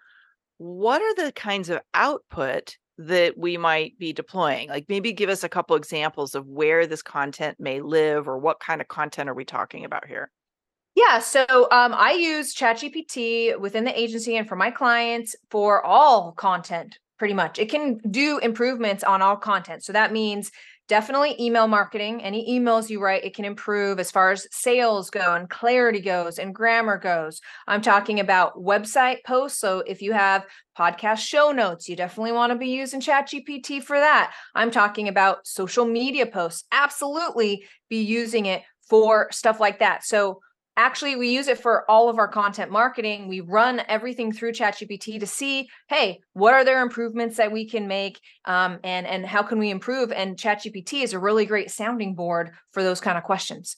what 0.58 1.02
are 1.02 1.14
the 1.14 1.32
kinds 1.32 1.68
of 1.68 1.80
output 1.94 2.76
that 2.98 3.36
we 3.36 3.56
might 3.56 3.98
be 3.98 4.12
deploying? 4.12 4.68
Like 4.68 4.86
maybe 4.88 5.12
give 5.12 5.30
us 5.30 5.44
a 5.44 5.48
couple 5.48 5.76
examples 5.76 6.34
of 6.34 6.46
where 6.46 6.86
this 6.86 7.02
content 7.02 7.58
may 7.58 7.80
live 7.80 8.28
or 8.28 8.38
what 8.38 8.60
kind 8.60 8.80
of 8.80 8.88
content 8.88 9.28
are 9.28 9.34
we 9.34 9.44
talking 9.44 9.84
about 9.84 10.06
here? 10.06 10.30
Yeah, 10.94 11.18
so 11.18 11.44
um, 11.72 11.92
I 11.92 12.12
use 12.12 12.54
ChatGPT 12.54 13.58
within 13.58 13.82
the 13.82 13.98
agency 13.98 14.36
and 14.36 14.48
for 14.48 14.54
my 14.54 14.70
clients 14.70 15.34
for 15.50 15.84
all 15.84 16.30
content, 16.32 16.98
pretty 17.18 17.34
much. 17.34 17.58
It 17.58 17.68
can 17.68 17.98
do 18.10 18.38
improvements 18.38 19.02
on 19.02 19.20
all 19.20 19.36
content. 19.36 19.82
So 19.82 19.92
that 19.92 20.12
means 20.12 20.52
definitely 20.88 21.36
email 21.40 21.66
marketing. 21.66 22.22
Any 22.22 22.58
emails 22.58 22.90
you 22.90 23.02
write, 23.02 23.24
it 23.24 23.34
can 23.34 23.44
improve 23.44 23.98
as 23.98 24.10
far 24.10 24.30
as 24.30 24.46
sales 24.50 25.10
go 25.10 25.34
and 25.34 25.48
clarity 25.48 26.00
goes 26.00 26.38
and 26.38 26.54
grammar 26.54 26.98
goes. 26.98 27.40
I'm 27.66 27.80
talking 27.80 28.20
about 28.20 28.56
website 28.56 29.18
posts. 29.26 29.58
So 29.58 29.82
if 29.86 30.02
you 30.02 30.12
have 30.12 30.46
podcast 30.78 31.18
show 31.18 31.52
notes, 31.52 31.88
you 31.88 31.96
definitely 31.96 32.32
want 32.32 32.52
to 32.52 32.58
be 32.58 32.68
using 32.68 33.00
ChatGPT 33.00 33.82
for 33.82 33.98
that. 33.98 34.34
I'm 34.54 34.70
talking 34.70 35.08
about 35.08 35.46
social 35.46 35.84
media 35.84 36.26
posts. 36.26 36.64
Absolutely 36.72 37.64
be 37.88 38.02
using 38.02 38.46
it 38.46 38.62
for 38.88 39.28
stuff 39.30 39.60
like 39.60 39.78
that. 39.78 40.04
So 40.04 40.40
actually 40.76 41.16
we 41.16 41.30
use 41.30 41.48
it 41.48 41.58
for 41.58 41.88
all 41.90 42.08
of 42.08 42.18
our 42.18 42.28
content 42.28 42.70
marketing. 42.70 43.28
We 43.28 43.40
run 43.40 43.82
everything 43.88 44.32
through 44.32 44.52
chatgpt 44.52 45.20
to 45.20 45.26
see 45.26 45.68
hey 45.88 46.20
what 46.32 46.54
are 46.54 46.64
there 46.64 46.82
improvements 46.82 47.36
that 47.36 47.52
we 47.52 47.68
can 47.68 47.88
make 47.88 48.20
um, 48.44 48.78
and 48.84 49.06
and 49.06 49.24
how 49.26 49.42
can 49.42 49.58
we 49.58 49.70
improve? 49.70 50.12
And 50.12 50.36
chatgpt 50.36 51.02
is 51.02 51.12
a 51.12 51.18
really 51.18 51.46
great 51.46 51.70
sounding 51.70 52.14
board 52.14 52.52
for 52.72 52.82
those 52.82 53.00
kind 53.00 53.18
of 53.18 53.24
questions. 53.24 53.76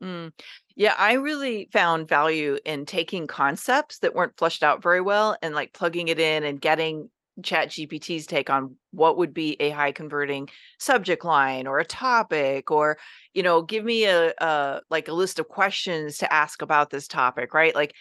Mm. 0.00 0.30
yeah 0.76 0.94
i 0.96 1.14
really 1.14 1.68
found 1.72 2.08
value 2.08 2.56
in 2.64 2.86
taking 2.86 3.26
concepts 3.26 3.98
that 3.98 4.14
weren't 4.14 4.36
fleshed 4.38 4.62
out 4.62 4.80
very 4.80 5.00
well 5.00 5.36
and 5.42 5.56
like 5.56 5.72
plugging 5.72 6.06
it 6.06 6.20
in 6.20 6.44
and 6.44 6.60
getting 6.60 7.10
chat 7.42 7.68
gpt's 7.68 8.26
take 8.26 8.50
on 8.50 8.74
what 8.90 9.16
would 9.16 9.32
be 9.32 9.56
a 9.60 9.70
high 9.70 9.92
converting 9.92 10.48
subject 10.78 11.24
line 11.24 11.66
or 11.66 11.78
a 11.78 11.84
topic 11.84 12.70
or 12.70 12.98
you 13.34 13.42
know 13.42 13.62
give 13.62 13.84
me 13.84 14.04
a, 14.04 14.32
a 14.38 14.80
like 14.90 15.08
a 15.08 15.12
list 15.12 15.38
of 15.38 15.48
questions 15.48 16.18
to 16.18 16.32
ask 16.32 16.62
about 16.62 16.90
this 16.90 17.06
topic 17.06 17.54
right? 17.54 17.74
Like 17.74 17.94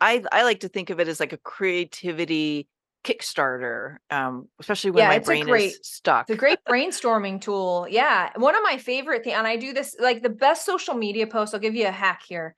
i 0.00 0.22
i 0.32 0.42
like 0.42 0.60
to 0.60 0.68
think 0.68 0.90
of 0.90 1.00
it 1.00 1.08
as 1.08 1.20
like 1.20 1.32
a 1.32 1.38
creativity 1.38 2.68
kickstarter 3.04 3.96
um 4.10 4.48
especially 4.60 4.90
when 4.90 5.02
yeah, 5.02 5.08
my 5.08 5.18
brain 5.18 5.44
great, 5.44 5.72
is 5.72 5.80
stuck 5.82 6.28
it's 6.28 6.36
a 6.36 6.38
great 6.38 6.58
brainstorming 6.68 7.40
tool 7.40 7.86
yeah. 7.90 8.30
One 8.36 8.54
of 8.54 8.62
my 8.62 8.78
favorite 8.78 9.24
thing 9.24 9.34
and 9.34 9.46
i 9.46 9.56
do 9.56 9.72
this 9.72 9.94
like 10.00 10.22
the 10.22 10.30
best 10.30 10.64
social 10.64 10.94
media 10.94 11.26
post 11.26 11.54
i'll 11.54 11.60
give 11.60 11.74
you 11.74 11.86
a 11.86 11.92
hack 11.92 12.22
here 12.26 12.54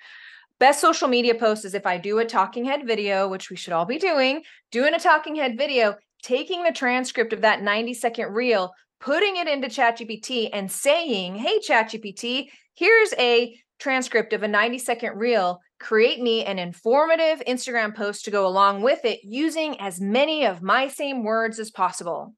Best 0.59 0.81
social 0.81 1.09
media 1.09 1.35
post 1.35 1.67
is 1.67 1.75
if 1.75 1.85
I 1.85 1.99
do 1.99 2.19
a 2.19 2.25
talking 2.25 2.65
head 2.65 2.87
video, 2.87 3.29
which 3.29 3.51
we 3.51 3.57
should 3.57 3.75
all 3.75 3.85
be 3.85 3.99
doing, 3.99 4.43
doing 4.73 4.95
a 4.95 4.99
talking 4.99 5.37
head 5.37 5.59
video, 5.59 5.97
taking 6.23 6.63
the 6.63 6.73
transcript 6.73 7.35
of 7.35 7.43
that 7.43 7.61
90 7.61 7.93
second 7.93 8.33
reel, 8.33 8.73
putting 8.99 9.37
it 9.37 9.49
into 9.49 9.69
ChatGPT 9.69 10.49
and 10.55 10.73
saying, 10.73 11.35
Hey, 11.37 11.59
ChatGPT, 11.59 12.47
here's 12.75 13.13
a 13.19 13.55
transcript 13.79 14.33
of 14.33 14.43
a 14.43 14.49
90 14.49 14.79
second 14.79 15.19
reel. 15.19 15.61
Create 15.79 16.23
me 16.23 16.43
an 16.47 16.59
informative 16.59 17.45
Instagram 17.47 17.95
post 17.95 18.25
to 18.25 18.31
go 18.31 18.47
along 18.47 18.81
with 18.81 19.05
it 19.05 19.21
using 19.23 19.79
as 19.79 20.01
many 20.01 20.47
of 20.47 20.63
my 20.63 20.89
same 20.89 21.23
words 21.23 21.59
as 21.59 21.71
possible. 21.71 22.33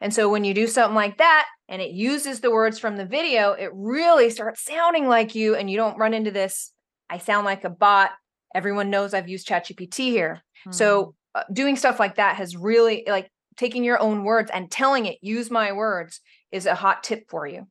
And 0.00 0.14
so 0.14 0.30
when 0.30 0.44
you 0.44 0.54
do 0.54 0.66
something 0.66 0.94
like 0.94 1.18
that 1.18 1.46
and 1.68 1.82
it 1.82 1.90
uses 1.90 2.40
the 2.40 2.50
words 2.50 2.78
from 2.78 2.96
the 2.96 3.04
video, 3.04 3.52
it 3.52 3.68
really 3.74 4.30
starts 4.30 4.64
sounding 4.64 5.06
like 5.06 5.34
you 5.34 5.54
and 5.54 5.68
you 5.68 5.76
don't 5.76 5.98
run 5.98 6.14
into 6.14 6.30
this 6.30 6.72
I 7.10 7.18
sound 7.18 7.44
like 7.44 7.64
a 7.64 7.70
bot. 7.70 8.10
Everyone 8.54 8.90
knows 8.90 9.14
I've 9.14 9.28
used 9.28 9.48
ChatGPT 9.48 10.10
here. 10.10 10.42
Hmm. 10.64 10.72
So 10.72 11.14
uh, 11.34 11.42
doing 11.52 11.76
stuff 11.76 11.98
like 12.00 12.16
that 12.16 12.36
has 12.36 12.56
really 12.56 13.04
like 13.06 13.30
taking 13.56 13.84
your 13.84 14.00
own 14.00 14.24
words 14.24 14.50
and 14.52 14.70
telling 14.70 15.06
it, 15.06 15.18
use 15.20 15.50
my 15.50 15.72
words, 15.72 16.20
is 16.52 16.66
a 16.66 16.74
hot 16.74 17.02
tip 17.02 17.28
for 17.28 17.46
you. 17.46 17.66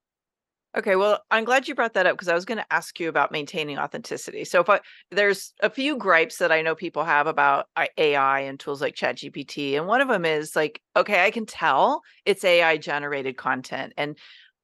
Okay, 0.78 0.96
well, 0.96 1.22
I'm 1.32 1.44
glad 1.44 1.68
you 1.68 1.74
brought 1.74 1.96
that 1.96 2.06
up 2.06 2.16
because 2.16 2.28
I 2.28 2.36
was 2.36 2.46
going 2.46 2.60
to 2.60 2.74
ask 2.74 3.00
you 3.00 3.10
about 3.10 3.32
maintaining 3.32 3.80
authenticity. 3.80 4.44
So, 4.44 4.62
if 4.62 4.70
I, 4.70 4.80
there's 5.10 5.54
a 5.62 5.72
few 5.72 5.98
gripes 5.98 6.38
that 6.38 6.52
I 6.52 6.62
know 6.62 6.76
people 6.76 7.04
have 7.04 7.26
about 7.26 7.68
AI 7.98 8.42
and 8.42 8.60
tools 8.60 8.80
like 8.80 8.94
ChatGPT, 8.94 9.76
and 9.76 9.88
one 9.88 10.02
of 10.02 10.08
them 10.08 10.24
is 10.24 10.56
like, 10.56 10.80
okay, 10.96 11.26
I 11.26 11.32
can 11.32 11.48
tell 11.48 12.04
it's 12.26 12.44
AI 12.44 12.78
generated 12.78 13.38
content, 13.38 13.94
and 13.98 14.18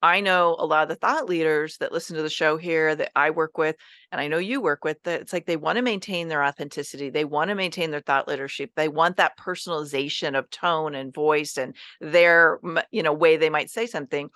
I 0.04 0.20
know 0.20 0.54
a 0.58 0.66
lot 0.66 0.82
of 0.82 0.90
the 0.90 0.96
thought 0.96 1.30
leaders 1.30 1.78
that 1.78 1.90
listen 1.90 2.14
to 2.16 2.22
the 2.22 2.28
show 2.28 2.58
here 2.58 2.94
that 2.94 3.10
I 3.16 3.30
work 3.30 3.56
with, 3.56 3.74
and 4.12 4.20
I 4.20 4.28
know 4.28 4.36
you 4.36 4.60
work 4.60 4.84
with, 4.84 5.02
that 5.04 5.22
it's 5.22 5.32
like 5.32 5.46
they 5.46 5.56
want 5.56 5.76
to 5.76 5.82
maintain 5.82 6.28
their 6.28 6.44
authenticity. 6.44 7.08
They 7.08 7.24
want 7.24 7.48
to 7.48 7.54
maintain 7.54 7.90
their 7.90 8.02
thought 8.02 8.28
leadership. 8.28 8.70
They 8.76 8.88
want 8.88 9.16
that 9.16 9.38
personalization 9.38 10.38
of 10.38 10.50
tone 10.50 10.94
and 10.94 11.14
voice 11.14 11.56
and 11.56 11.74
their, 12.02 12.58
you 12.90 13.02
know, 13.02 13.14
way 13.14 13.38
they 13.38 13.48
might 13.48 13.70
say 13.70 13.86
something. 13.86 14.28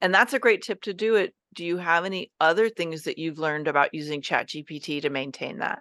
And 0.00 0.12
that's 0.12 0.32
a 0.32 0.40
great 0.40 0.62
tip 0.62 0.82
to 0.82 0.92
do 0.92 1.14
it. 1.14 1.32
Do 1.54 1.64
you 1.64 1.76
have 1.76 2.04
any 2.04 2.32
other 2.40 2.68
things 2.68 3.04
that 3.04 3.16
you've 3.16 3.38
learned 3.38 3.68
about 3.68 3.94
using 3.94 4.20
ChatGPT 4.20 5.00
to 5.02 5.10
maintain 5.10 5.58
that? 5.58 5.78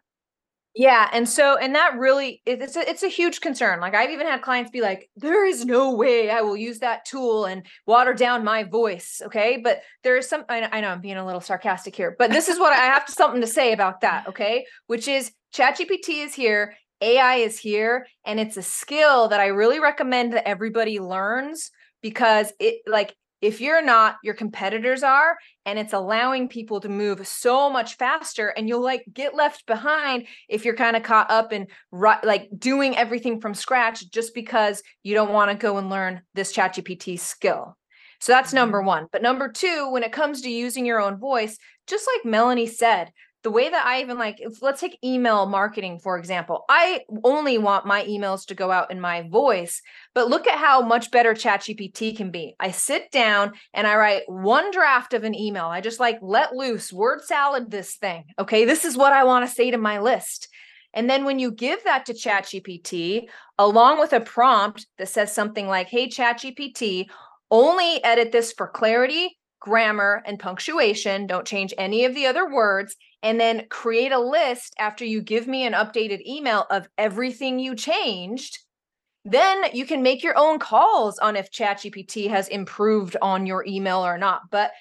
Yeah, 0.75 1.08
and 1.13 1.30
so 1.30 1.56
and 1.56 1.75
that 1.75 1.98
really 2.00 2.42
it's 2.48 2.75
a, 2.75 2.89
it's 2.89 3.03
a 3.03 3.08
huge 3.08 3.42
concern. 3.42 3.80
Like 3.80 3.94
I've 3.94 4.10
even 4.10 4.25
had 4.25 4.42
clients 4.42 4.72
be 4.72 4.82
like, 4.82 5.08
"There 5.15 5.46
is 5.46 5.65
no 5.65 5.94
way 5.94 6.32
I 6.32 6.42
will 6.42 6.58
use 6.58 6.80
that 6.80 7.06
tool 7.06 7.46
and 7.46 7.63
water 7.86 8.13
down 8.13 8.44
my 8.44 8.63
voice." 8.63 9.22
Okay, 9.24 9.58
but 9.63 9.84
there 10.03 10.18
is 10.18 10.27
some. 10.27 10.46
I, 10.50 10.82
know 10.82 10.89
I'm 10.89 11.01
being 11.01 11.18
a 11.18 11.25
little 11.25 11.42
sarcastic 11.42 11.96
here, 11.96 12.15
but 12.18 12.32
this 12.32 12.50
is 12.50 12.60
what 12.60 12.74
I 12.74 12.86
have 12.86 13.06
to, 13.06 13.12
something 13.12 13.42
to 13.42 13.48
say 13.48 13.72
about 13.72 14.01
that. 14.01 14.27
Okay, 14.30 14.65
which 14.88 15.08
is 15.08 15.32
ChatGPT 15.53 16.25
is 16.25 16.34
here, 16.34 16.74
AI 17.01 17.36
is 17.36 17.60
here, 17.60 18.08
and 18.25 18.39
it's 18.39 18.58
a 18.58 18.63
skill 18.63 19.27
that 19.27 19.39
I 19.39 19.48
really 19.48 19.80
recommend 19.80 20.34
that 20.34 20.48
everybody 20.48 21.00
learns 21.00 21.70
because 22.01 22.51
it 22.60 22.82
like 22.88 23.15
if 23.43 23.59
you're 23.59 23.81
not, 23.81 24.15
your 24.23 24.35
competitors 24.35 25.03
are, 25.03 25.38
and 25.65 25.77
it's 25.77 25.91
allowing 25.91 26.47
people 26.47 26.79
to 26.79 26.88
move 26.88 27.27
so 27.27 27.69
much 27.69 27.97
faster. 27.97 28.47
And 28.47 28.69
you'll 28.69 28.81
like 28.81 29.03
get 29.13 29.35
left 29.35 29.65
behind 29.65 30.27
if 30.47 30.63
you're 30.63 30.77
kind 30.77 30.95
of 30.95 31.03
caught 31.03 31.29
up 31.29 31.51
in 31.51 31.67
like 31.91 32.47
doing 32.57 32.95
everything 32.95 33.41
from 33.41 33.53
scratch 33.53 34.09
just 34.12 34.33
because 34.33 34.81
you 35.03 35.13
don't 35.13 35.33
want 35.33 35.51
to 35.51 35.57
go 35.57 35.77
and 35.77 35.89
learn 35.89 36.21
this 36.33 36.53
ChatGPT 36.53 37.19
skill. 37.19 37.77
So 38.21 38.31
that's 38.31 38.53
number 38.53 38.77
mm-hmm. 38.77 38.88
one. 38.88 39.07
But 39.12 39.21
number 39.21 39.51
two, 39.51 39.89
when 39.91 40.03
it 40.03 40.13
comes 40.13 40.41
to 40.43 40.50
using 40.50 40.85
your 40.85 41.01
own 41.01 41.17
voice, 41.17 41.57
just 41.85 42.07
like 42.15 42.23
Melanie 42.23 42.67
said, 42.67 43.12
the 43.43 43.51
way 43.51 43.69
that 43.69 43.85
I 43.85 44.01
even 44.01 44.17
like, 44.17 44.38
if, 44.39 44.62
let's 44.62 44.79
take 44.79 44.97
email 45.03 45.45
marketing, 45.45 46.00
for 46.00 46.17
example. 46.17 46.63
I 46.69 47.01
only 47.23 47.57
want 47.57 47.85
my 47.85 48.03
emails 48.05 48.45
to 48.47 48.55
go 48.55 48.71
out 48.71 48.89
in 48.89 49.01
my 49.01 49.27
voice, 49.29 49.81
but 50.15 50.29
look 50.29 50.47
at 50.47 50.57
how 50.57 50.81
much 50.81 51.12
better 51.12 51.33
ChatGPT 51.33 52.15
can 52.15 52.31
be. 52.31 52.55
I 52.59 52.71
sit 52.71 53.12
down 53.12 53.53
and 53.73 53.85
I 53.85 53.95
write 53.95 54.23
one 54.27 54.71
draft 54.71 55.13
of 55.13 55.25
an 55.25 55.35
email. 55.35 55.65
I 55.65 55.81
just 55.81 56.00
like 56.00 56.19
let 56.21 56.55
loose, 56.55 56.91
word 56.91 57.21
salad 57.23 57.69
this 57.69 57.95
thing. 57.95 58.23
Okay, 58.39 58.65
this 58.65 58.85
is 58.85 58.97
what 58.97 59.13
I 59.13 59.25
want 59.25 59.47
to 59.47 59.53
say 59.53 59.71
to 59.71 59.77
my 59.77 60.00
list. 60.00 60.47
And 60.93 61.09
then 61.09 61.25
when 61.25 61.39
you 61.39 61.51
give 61.51 61.83
that 61.83 62.05
to 62.05 62.13
ChatGPT, 62.13 63.23
along 63.57 64.00
with 64.00 64.13
a 64.13 64.21
prompt 64.21 64.88
that 64.97 65.09
says 65.09 65.33
something 65.33 65.67
like, 65.67 65.89
Hey, 65.89 66.07
ChatGPT, 66.07 67.07
only 67.51 68.03
edit 68.03 68.31
this 68.31 68.53
for 68.53 68.67
clarity, 68.67 69.38
grammar, 69.63 70.22
and 70.27 70.39
punctuation. 70.39 71.25
Don't 71.25 71.48
change 71.48 71.74
any 71.77 72.05
of 72.05 72.13
the 72.13 72.27
other 72.27 72.51
words 72.51 72.96
and 73.24 73.39
then 73.39 73.65
create 73.70 74.12
a 74.12 74.20
list 74.20 74.75
after 74.77 75.05
you 75.05 75.22
give 75.22 75.48
me 75.48 75.65
an 75.65 75.74
updated 75.74 76.25
email 76.27 76.65
of 76.70 76.88
everything 76.98 77.58
you 77.58 77.75
changed 77.75 78.60
then 79.25 79.63
you 79.74 79.86
can 79.86 80.03
make 80.03 80.24
your 80.24 80.38
own 80.38 80.60
calls 80.60 81.17
on 81.20 81.36
if 81.36 81.51
ChatGPT 81.51 82.29
has 82.29 82.50
improved 82.50 83.15
on 83.22 83.46
your 83.46 83.65
email 83.65 84.05
or 84.05 84.17
not. 84.17 84.41
But 84.51 84.72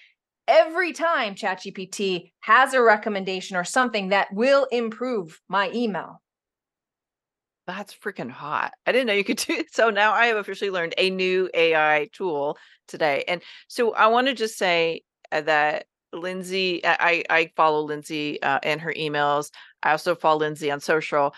every 0.48 0.92
time 0.92 1.34
ChatGPT 1.34 2.32
has 2.40 2.74
a 2.74 2.82
recommendation 2.82 3.56
or 3.56 3.64
something 3.64 4.08
that 4.08 4.32
will 4.32 4.66
improve 4.72 5.40
my 5.48 5.70
email. 5.72 6.21
That's 7.66 7.94
freaking 7.94 8.30
hot. 8.30 8.72
I 8.86 8.92
didn't 8.92 9.06
know 9.06 9.12
you 9.12 9.24
could 9.24 9.38
do 9.38 9.54
it. 9.54 9.66
So 9.72 9.90
now 9.90 10.12
I 10.12 10.26
have 10.26 10.36
officially 10.36 10.70
learned 10.70 10.94
a 10.98 11.10
new 11.10 11.48
AI 11.54 12.08
tool 12.12 12.58
today. 12.88 13.24
And 13.28 13.40
so 13.68 13.94
I 13.94 14.08
want 14.08 14.26
to 14.26 14.34
just 14.34 14.58
say 14.58 15.02
uh, 15.30 15.42
that 15.42 15.86
Lindsey, 16.12 16.84
I 16.84 17.24
I 17.30 17.50
follow 17.56 17.80
Lindsey 17.82 18.42
uh, 18.42 18.58
and 18.62 18.80
her 18.80 18.92
emails. 18.92 19.50
I 19.82 19.92
also 19.92 20.14
follow 20.14 20.40
Lindsey 20.40 20.70
on 20.70 20.80
social. 20.80 21.34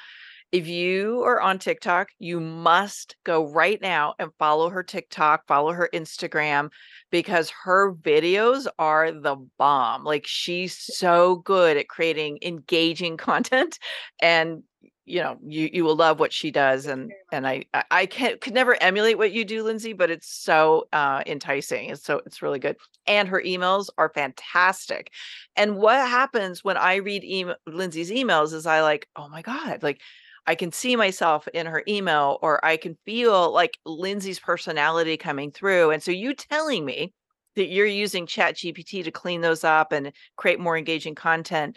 If 0.50 0.68
you 0.68 1.22
are 1.24 1.40
on 1.40 1.58
TikTok, 1.58 2.08
you 2.18 2.38
must 2.38 3.16
go 3.24 3.44
right 3.50 3.80
now 3.82 4.14
and 4.20 4.30
follow 4.38 4.70
her 4.70 4.84
TikTok, 4.84 5.46
follow 5.48 5.72
her 5.72 5.88
Instagram 5.92 6.70
because 7.10 7.52
her 7.64 7.92
videos 7.92 8.68
are 8.78 9.10
the 9.10 9.36
bomb. 9.58 10.04
Like 10.04 10.26
she's 10.26 10.76
so 10.78 11.36
good 11.36 11.76
at 11.76 11.88
creating 11.88 12.38
engaging 12.42 13.16
content 13.28 13.78
and 14.20 14.62
you 15.06 15.22
know 15.22 15.36
you 15.46 15.68
you 15.72 15.84
will 15.84 15.96
love 15.96 16.18
what 16.18 16.32
she 16.32 16.50
does 16.50 16.86
and 16.86 17.12
and 17.30 17.46
i 17.46 17.64
i 17.90 18.06
can't 18.06 18.40
could 18.40 18.54
never 18.54 18.80
emulate 18.82 19.18
what 19.18 19.32
you 19.32 19.44
do 19.44 19.62
lindsey 19.62 19.92
but 19.92 20.10
it's 20.10 20.28
so 20.28 20.86
uh 20.92 21.22
enticing 21.26 21.90
it's 21.90 22.02
so 22.02 22.20
it's 22.24 22.42
really 22.42 22.58
good 22.58 22.76
and 23.06 23.28
her 23.28 23.42
emails 23.42 23.88
are 23.98 24.08
fantastic 24.08 25.10
and 25.56 25.76
what 25.76 26.08
happens 26.08 26.64
when 26.64 26.76
i 26.76 26.96
read 26.96 27.22
email 27.24 27.56
lindsey's 27.66 28.10
emails 28.10 28.52
is 28.52 28.66
i 28.66 28.80
like 28.80 29.08
oh 29.16 29.28
my 29.28 29.42
god 29.42 29.82
like 29.82 30.00
i 30.46 30.54
can 30.54 30.72
see 30.72 30.96
myself 30.96 31.46
in 31.52 31.66
her 31.66 31.82
email 31.86 32.38
or 32.40 32.64
i 32.64 32.76
can 32.76 32.96
feel 33.04 33.52
like 33.52 33.78
lindsey's 33.84 34.40
personality 34.40 35.16
coming 35.16 35.50
through 35.50 35.90
and 35.90 36.02
so 36.02 36.10
you 36.10 36.34
telling 36.34 36.84
me 36.84 37.12
that 37.56 37.68
you're 37.68 37.86
using 37.86 38.26
chat 38.26 38.54
gpt 38.54 39.04
to 39.04 39.10
clean 39.10 39.42
those 39.42 39.64
up 39.64 39.92
and 39.92 40.12
create 40.36 40.58
more 40.58 40.78
engaging 40.78 41.14
content 41.14 41.76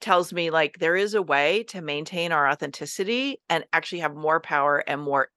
tells 0.00 0.32
me 0.32 0.50
like 0.50 0.78
there 0.78 0.96
is 0.96 1.14
a 1.14 1.22
way 1.22 1.64
to 1.64 1.80
maintain 1.80 2.32
our 2.32 2.48
authenticity 2.48 3.40
and 3.48 3.64
actually 3.72 4.00
have 4.00 4.14
more 4.14 4.40
power 4.40 4.78
and 4.86 5.00
more 5.00 5.28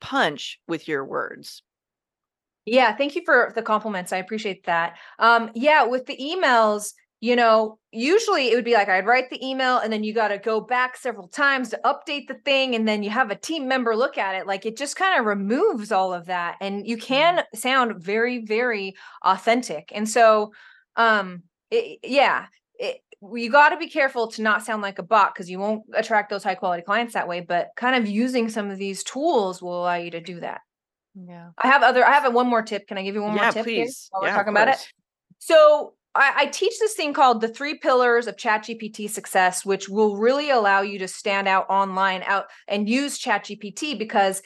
punch 0.00 0.60
with 0.66 0.88
your 0.88 1.04
words. 1.04 1.62
Yeah, 2.64 2.94
thank 2.96 3.16
you 3.16 3.22
for 3.24 3.52
the 3.54 3.62
compliments. 3.62 4.12
I 4.12 4.18
appreciate 4.18 4.66
that. 4.66 4.96
Um 5.18 5.50
yeah, 5.54 5.84
with 5.84 6.06
the 6.06 6.16
emails, 6.16 6.92
you 7.20 7.36
know, 7.36 7.78
usually 7.92 8.48
it 8.48 8.56
would 8.56 8.64
be 8.64 8.74
like 8.74 8.88
I'd 8.88 9.06
write 9.06 9.30
the 9.30 9.44
email 9.44 9.78
and 9.78 9.92
then 9.92 10.02
you 10.02 10.12
got 10.12 10.28
to 10.28 10.38
go 10.38 10.60
back 10.60 10.96
several 10.96 11.28
times 11.28 11.70
to 11.70 11.80
update 11.84 12.26
the 12.26 12.40
thing 12.44 12.74
and 12.74 12.86
then 12.86 13.04
you 13.04 13.10
have 13.10 13.30
a 13.30 13.36
team 13.36 13.68
member 13.68 13.94
look 13.94 14.18
at 14.18 14.34
it. 14.34 14.46
Like 14.46 14.66
it 14.66 14.76
just 14.76 14.96
kind 14.96 15.18
of 15.20 15.26
removes 15.26 15.92
all 15.92 16.12
of 16.12 16.26
that 16.26 16.56
and 16.60 16.84
you 16.86 16.96
can 16.96 17.36
mm-hmm. 17.36 17.56
sound 17.56 18.02
very 18.02 18.44
very 18.44 18.94
authentic. 19.24 19.92
And 19.94 20.08
so 20.08 20.52
um 20.96 21.44
it, 21.70 22.00
yeah, 22.02 22.46
you 23.34 23.50
got 23.50 23.70
to 23.70 23.76
be 23.76 23.88
careful 23.88 24.28
to 24.28 24.42
not 24.42 24.64
sound 24.64 24.82
like 24.82 24.98
a 24.98 25.02
bot 25.02 25.34
because 25.34 25.50
you 25.50 25.58
won't 25.58 25.82
attract 25.94 26.30
those 26.30 26.42
high 26.42 26.54
quality 26.54 26.82
clients 26.82 27.14
that 27.14 27.28
way 27.28 27.40
but 27.40 27.68
kind 27.76 27.96
of 27.96 28.08
using 28.08 28.48
some 28.48 28.70
of 28.70 28.78
these 28.78 29.04
tools 29.04 29.62
will 29.62 29.80
allow 29.80 29.94
you 29.94 30.10
to 30.10 30.20
do 30.20 30.40
that. 30.40 30.60
Yeah. 31.14 31.50
I 31.58 31.66
have 31.66 31.82
other 31.82 32.04
i 32.04 32.12
have 32.12 32.32
one 32.32 32.48
more 32.48 32.62
tip. 32.62 32.86
Can 32.88 32.98
i 32.98 33.02
give 33.02 33.14
you 33.14 33.22
one 33.22 33.36
yeah, 33.36 33.44
more 33.44 33.52
tip 33.52 33.64
please. 33.64 34.08
while 34.10 34.24
yeah, 34.24 34.30
we're 34.30 34.36
talking 34.36 34.52
about 34.52 34.68
it? 34.68 34.88
so 35.38 35.94
I, 36.14 36.32
I 36.36 36.46
teach 36.46 36.78
this 36.78 36.94
thing 36.94 37.12
called 37.12 37.40
the 37.40 37.48
three 37.48 37.78
pillars 37.78 38.26
of 38.26 38.36
ChatGPT 38.36 39.08
success, 39.08 39.64
which 39.64 39.88
will 39.88 40.16
really 40.16 40.50
allow 40.50 40.82
you 40.82 40.98
to 40.98 41.08
stand 41.08 41.48
out 41.48 41.66
online 41.70 42.22
out 42.26 42.46
and 42.68 42.88
use 42.88 43.18
ChatGPT 43.18 43.98
because 43.98 44.42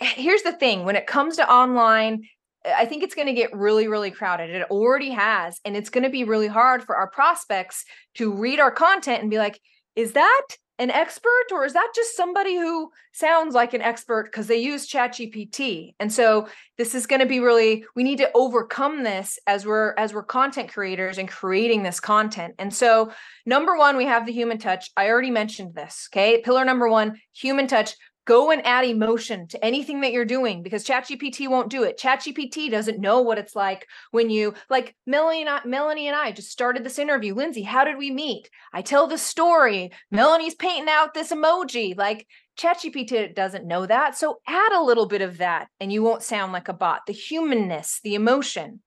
eh, 0.00 0.06
here's 0.16 0.42
the 0.42 0.52
thing. 0.52 0.84
When 0.84 0.96
it 0.96 1.06
comes 1.06 1.36
to 1.36 1.50
online 1.50 2.22
I 2.64 2.86
think 2.86 3.02
it's 3.02 3.14
going 3.14 3.28
to 3.28 3.34
get 3.34 3.54
really, 3.54 3.88
really 3.88 4.10
crowded. 4.10 4.50
It 4.50 4.70
already 4.70 5.10
has. 5.10 5.60
And 5.64 5.76
it's 5.76 5.90
going 5.90 6.04
to 6.04 6.10
be 6.10 6.24
really 6.24 6.48
hard 6.48 6.82
for 6.82 6.96
our 6.96 7.08
prospects 7.08 7.84
to 8.14 8.32
read 8.32 8.60
our 8.60 8.70
content 8.70 9.22
and 9.22 9.30
be 9.30 9.38
like, 9.38 9.60
is 9.96 10.12
that 10.12 10.46
an 10.80 10.90
expert 10.90 11.52
or 11.52 11.64
is 11.64 11.74
that 11.74 11.92
just 11.94 12.16
somebody 12.16 12.56
who 12.56 12.90
sounds 13.12 13.54
like 13.54 13.74
an 13.74 13.80
expert 13.80 14.24
because 14.24 14.48
they 14.48 14.58
use 14.58 14.90
ChatGPT? 14.90 15.94
And 16.00 16.12
so 16.12 16.48
this 16.78 16.96
is 16.96 17.06
going 17.06 17.20
to 17.20 17.26
be 17.26 17.38
really 17.38 17.84
we 17.94 18.02
need 18.02 18.18
to 18.18 18.30
overcome 18.34 19.04
this 19.04 19.38
as 19.46 19.64
we're 19.64 19.94
as 19.96 20.12
we're 20.12 20.24
content 20.24 20.72
creators 20.72 21.18
and 21.18 21.28
creating 21.28 21.84
this 21.84 22.00
content. 22.00 22.54
And 22.58 22.74
so 22.74 23.12
number 23.46 23.76
1 23.76 23.96
we 23.96 24.06
have 24.06 24.26
the 24.26 24.32
human 24.32 24.58
touch. 24.58 24.90
I 24.96 25.08
already 25.08 25.30
mentioned 25.30 25.74
this, 25.74 26.08
okay? 26.12 26.40
Pillar 26.42 26.64
number 26.64 26.88
1, 26.88 27.20
human 27.32 27.68
touch 27.68 27.94
go 28.26 28.50
and 28.50 28.64
add 28.66 28.84
emotion 28.84 29.46
to 29.48 29.64
anything 29.64 30.00
that 30.00 30.12
you're 30.12 30.24
doing 30.24 30.62
because 30.62 30.84
ChatGPT 30.84 31.48
won't 31.48 31.70
do 31.70 31.82
it. 31.82 31.98
ChatGPT 31.98 32.70
doesn't 32.70 33.00
know 33.00 33.20
what 33.20 33.38
it's 33.38 33.54
like 33.54 33.86
when 34.10 34.30
you 34.30 34.54
like 34.70 34.94
Melanie 35.06 35.42
and 35.42 35.50
I, 35.50 35.60
Melanie 35.64 36.08
and 36.08 36.16
I 36.16 36.32
just 36.32 36.50
started 36.50 36.84
this 36.84 36.98
interview. 36.98 37.34
Lindsey, 37.34 37.62
how 37.62 37.84
did 37.84 37.98
we 37.98 38.10
meet? 38.10 38.48
I 38.72 38.82
tell 38.82 39.06
the 39.06 39.18
story. 39.18 39.92
Melanie's 40.10 40.54
painting 40.54 40.88
out 40.88 41.14
this 41.14 41.32
emoji. 41.32 41.96
Like 41.96 42.26
ChatGPT 42.58 43.34
doesn't 43.34 43.66
know 43.66 43.86
that. 43.86 44.16
So 44.16 44.38
add 44.46 44.72
a 44.72 44.82
little 44.82 45.06
bit 45.06 45.22
of 45.22 45.38
that 45.38 45.68
and 45.80 45.92
you 45.92 46.02
won't 46.02 46.22
sound 46.22 46.52
like 46.52 46.68
a 46.68 46.72
bot. 46.72 47.02
The 47.06 47.12
humanness, 47.12 48.00
the 48.02 48.14
emotion. 48.14 48.80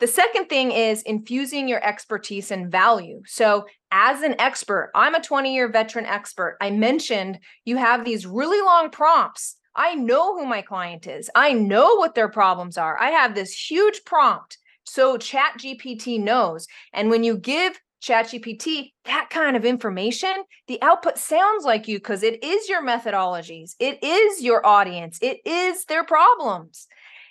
The 0.00 0.06
second 0.06 0.48
thing 0.48 0.72
is 0.72 1.02
infusing 1.02 1.68
your 1.68 1.84
expertise 1.84 2.50
and 2.50 2.72
value. 2.72 3.20
So, 3.26 3.66
as 3.92 4.22
an 4.22 4.34
expert, 4.40 4.90
I'm 4.94 5.14
a 5.14 5.22
20 5.22 5.54
year 5.54 5.70
veteran 5.70 6.06
expert. 6.06 6.56
I 6.60 6.70
mentioned 6.70 7.38
you 7.66 7.76
have 7.76 8.04
these 8.04 8.26
really 8.26 8.62
long 8.62 8.90
prompts. 8.90 9.56
I 9.76 9.94
know 9.94 10.36
who 10.36 10.46
my 10.46 10.62
client 10.62 11.06
is, 11.06 11.30
I 11.34 11.52
know 11.52 11.96
what 11.96 12.14
their 12.14 12.30
problems 12.30 12.78
are. 12.78 12.98
I 12.98 13.10
have 13.10 13.34
this 13.34 13.52
huge 13.52 14.00
prompt. 14.06 14.56
So, 14.84 15.18
ChatGPT 15.18 16.18
knows. 16.18 16.66
And 16.94 17.10
when 17.10 17.22
you 17.22 17.36
give 17.36 17.78
ChatGPT 18.02 18.92
that 19.04 19.28
kind 19.28 19.54
of 19.54 19.66
information, 19.66 20.32
the 20.66 20.80
output 20.80 21.18
sounds 21.18 21.64
like 21.64 21.86
you 21.86 21.98
because 21.98 22.22
it 22.22 22.42
is 22.42 22.70
your 22.70 22.82
methodologies, 22.82 23.74
it 23.78 24.02
is 24.02 24.42
your 24.42 24.66
audience, 24.66 25.18
it 25.20 25.40
is 25.44 25.84
their 25.84 26.04
problems. 26.04 26.86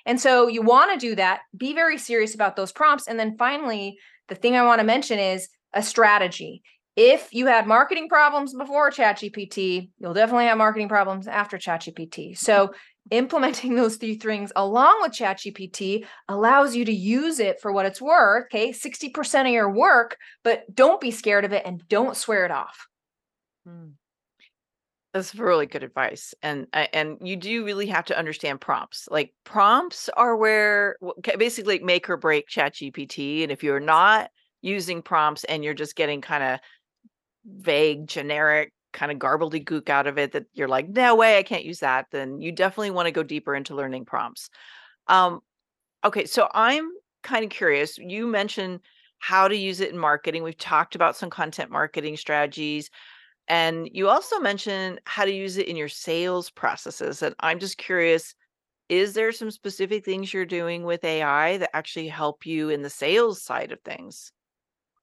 And 0.06 0.20
so 0.20 0.48
you 0.48 0.62
want 0.62 0.92
to 0.92 1.08
do 1.08 1.16
that, 1.16 1.42
be 1.56 1.74
very 1.74 1.98
serious 1.98 2.36
about 2.36 2.56
those 2.56 2.72
prompts. 2.72 3.08
And 3.08 3.20
then 3.20 3.38
finally, 3.38 3.98
the 4.28 4.36
thing 4.36 4.56
I 4.56 4.66
want 4.66 4.80
to 4.80 4.86
mention 4.86 5.20
is 5.20 5.50
a 5.74 5.84
strategy. 5.84 6.62
If 6.96 7.34
you 7.34 7.46
had 7.46 7.68
marketing 7.68 8.10
problems 8.10 8.54
before 8.54 8.92
ChatGPT, 8.92 9.90
you'll 10.00 10.14
definitely 10.14 10.46
have 10.46 10.58
marketing 10.58 10.90
problems 10.90 11.28
after 11.28 11.58
ChatGPT. 11.58 12.38
So 12.38 12.74
implementing 13.12 13.76
those 13.76 13.96
three 13.96 14.18
things 14.18 14.52
along 14.56 15.02
with 15.02 15.14
ChatGPT 15.14 16.06
allows 16.28 16.76
you 16.76 16.86
to 16.86 16.92
use 16.92 17.40
it 17.40 17.60
for 17.62 17.72
what 17.72 17.86
it's 17.86 18.02
worth. 18.02 18.46
Okay. 18.46 18.72
60% 18.72 19.42
of 19.42 19.48
your 19.48 19.72
work, 19.72 20.18
but 20.44 20.64
don't 20.74 21.02
be 21.02 21.12
scared 21.12 21.46
of 21.46 21.54
it 21.54 21.64
and 21.66 21.88
don't 21.88 22.18
swear 22.18 22.46
it 22.46 22.52
off. 22.52 22.88
Mm. 23.68 23.94
That's 25.14 25.34
really 25.34 25.66
good 25.66 25.84
advice. 25.84 26.36
And 26.44 26.68
and 26.74 27.18
you 27.22 27.36
do 27.36 27.66
really 27.66 27.88
have 27.88 28.06
to 28.06 28.18
understand 28.18 28.62
prompts. 28.62 29.08
Like 29.10 29.34
prompts 29.44 30.08
are 30.10 30.36
where 30.36 30.98
basically 31.38 31.80
make 31.80 32.10
or 32.10 32.18
break 32.18 32.48
ChatGPT. 32.48 33.42
And 33.42 33.52
if 33.52 33.64
you're 33.64 33.80
not 33.80 34.30
using 34.62 35.02
prompts 35.02 35.46
and 35.46 35.64
you're 35.64 35.74
just 35.74 35.96
getting 35.96 36.22
kind 36.22 36.44
of 36.44 36.60
vague, 37.46 38.08
generic, 38.08 38.74
kind 38.94 39.12
of 39.12 39.18
garbledy 39.18 39.64
gook 39.64 39.90
out 39.90 40.06
of 40.06 40.20
it 40.20 40.32
that 40.34 40.46
you're 40.54 40.68
like, 40.68 40.90
no 40.90 41.16
way, 41.16 41.38
I 41.38 41.44
can't 41.44 41.66
use 41.66 41.80
that, 41.80 42.08
then 42.12 42.40
you 42.42 42.52
definitely 42.52 42.92
want 42.92 43.08
to 43.08 43.12
go 43.12 43.24
deeper 43.24 43.56
into 43.56 43.76
learning 43.76 44.06
prompts. 44.06 44.50
Um, 45.08 45.40
okay, 46.06 46.26
so 46.26 46.50
I'm 46.54 46.90
kind 47.24 47.44
of 47.44 47.50
curious. 47.52 47.98
You 47.98 48.28
mentioned 48.28 48.82
how 49.20 49.48
to 49.48 49.56
use 49.56 49.80
it 49.80 49.92
in 49.92 49.98
marketing. 49.98 50.44
We've 50.44 50.58
talked 50.58 50.96
about 50.96 51.16
some 51.16 51.30
content 51.30 51.72
marketing 51.72 52.18
strategies. 52.18 52.90
And 53.50 53.90
you 53.92 54.10
also 54.10 54.40
mentioned 54.40 55.02
how 55.06 55.26
to 55.26 55.32
use 55.32 55.58
it 55.58 55.68
in 55.68 55.76
your 55.76 55.90
sales 55.90 56.50
processes. 56.52 57.22
And 57.24 57.36
I'm 57.40 57.60
just 57.60 57.78
curious 57.78 58.36
is 58.90 59.14
there 59.16 59.32
some 59.32 59.52
specific 59.52 60.06
things 60.06 60.34
you're 60.34 60.46
doing 60.46 60.84
with 60.84 61.04
AI 61.06 61.58
that 61.60 61.76
actually 61.76 62.10
help 62.10 62.46
you 62.46 62.70
in 62.70 62.84
the 62.84 62.92
sales 62.92 63.42
side 63.42 63.72
of 63.72 63.82
things? 63.82 64.34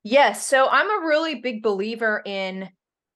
Yes. 0.03 0.47
So 0.47 0.69
I'm 0.69 0.89
a 1.03 1.07
really 1.07 1.41
big 1.41 1.63
believer 1.63 2.23
in 2.25 2.71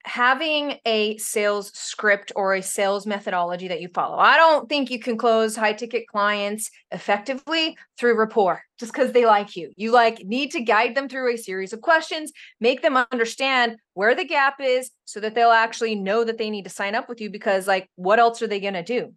having 0.04 0.78
a 0.86 1.16
sales 1.18 1.70
script 1.74 2.32
or 2.34 2.54
a 2.54 2.62
sales 2.62 3.06
methodology 3.06 3.68
that 3.68 3.80
you 3.80 3.88
follow. 3.88 4.16
I 4.16 4.36
don't 4.36 4.68
think 4.68 4.90
you 4.90 4.98
can 4.98 5.18
close 5.18 5.54
high 5.54 5.74
ticket 5.74 6.06
clients 6.06 6.70
effectively 6.90 7.76
through 7.98 8.18
rapport 8.18 8.62
just 8.78 8.92
because 8.92 9.12
they 9.12 9.26
like 9.26 9.56
you. 9.56 9.70
You 9.76 9.92
like 9.92 10.24
need 10.24 10.52
to 10.52 10.62
guide 10.62 10.94
them 10.94 11.08
through 11.08 11.34
a 11.34 11.36
series 11.36 11.72
of 11.72 11.82
questions, 11.82 12.32
make 12.60 12.82
them 12.82 12.96
understand 13.12 13.76
where 13.94 14.14
the 14.14 14.24
gap 14.24 14.60
is 14.60 14.90
so 15.04 15.20
that 15.20 15.34
they'll 15.34 15.50
actually 15.50 15.94
know 15.94 16.24
that 16.24 16.38
they 16.38 16.50
need 16.50 16.64
to 16.64 16.70
sign 16.70 16.94
up 16.94 17.08
with 17.08 17.20
you 17.20 17.30
because 17.30 17.66
like 17.66 17.90
what 17.96 18.18
else 18.18 18.40
are 18.40 18.46
they 18.46 18.60
going 18.60 18.74
to 18.74 18.82
do? 18.82 19.12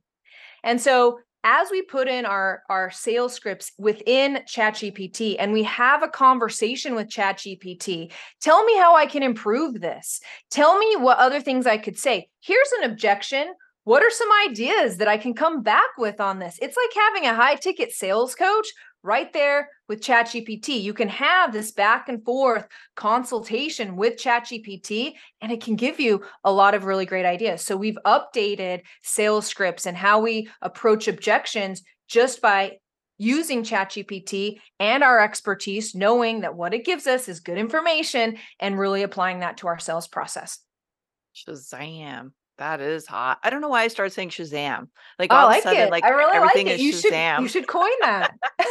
And 0.63 0.81
so 0.81 1.19
as 1.43 1.69
we 1.71 1.81
put 1.81 2.07
in 2.07 2.25
our 2.25 2.63
our 2.69 2.89
sales 2.91 3.33
scripts 3.33 3.71
within 3.77 4.39
ChatGPT 4.47 5.35
and 5.39 5.51
we 5.51 5.63
have 5.63 6.03
a 6.03 6.07
conversation 6.07 6.95
with 6.95 7.09
ChatGPT, 7.09 8.11
tell 8.41 8.63
me 8.63 8.77
how 8.77 8.95
I 8.95 9.05
can 9.05 9.23
improve 9.23 9.81
this. 9.81 10.21
Tell 10.49 10.77
me 10.77 10.95
what 10.97 11.17
other 11.17 11.41
things 11.41 11.67
I 11.67 11.77
could 11.77 11.97
say. 11.97 12.29
Here's 12.41 12.71
an 12.79 12.89
objection. 12.89 13.53
What 13.85 14.01
are 14.01 14.11
some 14.11 14.29
ideas 14.49 14.97
that 14.97 15.09
I 15.09 15.17
can 15.17 15.33
come 15.33 15.61
back 15.61 15.97
with 15.97 16.21
on 16.21 16.39
this? 16.39 16.57
It's 16.61 16.77
like 16.77 17.03
having 17.05 17.27
a 17.27 17.35
high 17.35 17.55
ticket 17.55 17.91
sales 17.91 18.33
coach 18.33 18.67
right 19.03 19.31
there 19.33 19.69
with 19.87 20.01
ChatGPT. 20.01 20.81
You 20.81 20.93
can 20.93 21.09
have 21.09 21.51
this 21.51 21.71
back 21.71 22.09
and 22.09 22.23
forth 22.23 22.67
consultation 22.95 23.95
with 23.95 24.15
ChatGPT, 24.15 25.13
and 25.41 25.51
it 25.51 25.61
can 25.61 25.75
give 25.75 25.99
you 25.99 26.23
a 26.43 26.51
lot 26.51 26.73
of 26.73 26.85
really 26.85 27.05
great 27.05 27.25
ideas. 27.25 27.61
So 27.61 27.75
we've 27.75 27.97
updated 28.05 28.81
sales 29.03 29.45
scripts 29.45 29.85
and 29.85 29.97
how 29.97 30.21
we 30.21 30.49
approach 30.61 31.07
objections 31.07 31.83
just 32.07 32.41
by 32.41 32.77
using 33.17 33.63
ChatGPT 33.63 34.59
and 34.79 35.03
our 35.03 35.19
expertise, 35.19 35.93
knowing 35.93 36.41
that 36.41 36.55
what 36.55 36.73
it 36.73 36.85
gives 36.85 37.05
us 37.05 37.27
is 37.27 37.39
good 37.39 37.57
information 37.57 38.37
and 38.59 38.79
really 38.79 39.03
applying 39.03 39.39
that 39.39 39.57
to 39.57 39.67
our 39.67 39.79
sales 39.79 40.07
process. 40.07 40.59
Shazam. 41.35 42.31
That 42.57 42.81
is 42.81 43.07
hot. 43.07 43.39
I 43.43 43.49
don't 43.49 43.61
know 43.61 43.69
why 43.69 43.83
I 43.83 43.87
started 43.87 44.11
saying 44.11 44.29
Shazam. 44.29 44.87
Like 45.17 45.31
I 45.31 45.41
all 45.41 45.49
of 45.49 45.57
a 45.57 45.61
sudden, 45.61 45.81
it. 45.81 45.91
like 45.91 46.03
I 46.03 46.09
really 46.09 46.25
like 46.25 46.35
everything 46.35 46.67
it. 46.67 46.75
is 46.75 46.81
You 46.81 46.93
should 46.93 47.41
you 47.41 47.47
should 47.47 47.67
coin 47.67 47.89
that. 48.01 48.33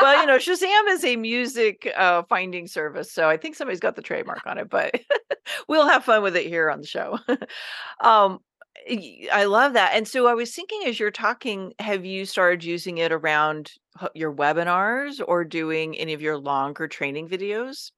Well, 0.00 0.20
you 0.20 0.26
know, 0.26 0.38
Shazam 0.38 0.88
is 0.88 1.04
a 1.04 1.16
music 1.16 1.92
uh, 1.94 2.22
finding 2.28 2.66
service, 2.66 3.12
so 3.12 3.28
I 3.28 3.36
think 3.36 3.54
somebody's 3.54 3.80
got 3.80 3.96
the 3.96 4.02
trademark 4.02 4.46
on 4.46 4.56
it, 4.56 4.70
but 4.70 4.98
we'll 5.68 5.86
have 5.86 6.04
fun 6.04 6.22
with 6.22 6.36
it 6.36 6.46
here 6.46 6.70
on 6.70 6.80
the 6.80 6.86
show. 6.86 7.18
Um, 8.02 8.38
I 9.30 9.44
love 9.44 9.74
that. 9.74 9.92
And 9.94 10.08
so 10.08 10.26
I 10.26 10.32
was 10.32 10.54
thinking 10.54 10.84
as 10.86 10.98
you're 10.98 11.10
talking, 11.10 11.74
have 11.78 12.06
you 12.06 12.24
started 12.24 12.64
using 12.64 12.96
it 12.96 13.12
around 13.12 13.72
your 14.14 14.32
webinars 14.32 15.20
or 15.26 15.44
doing 15.44 15.98
any 15.98 16.14
of 16.14 16.22
your 16.22 16.38
longer 16.38 16.88
training 16.88 17.28
videos? 17.28 17.90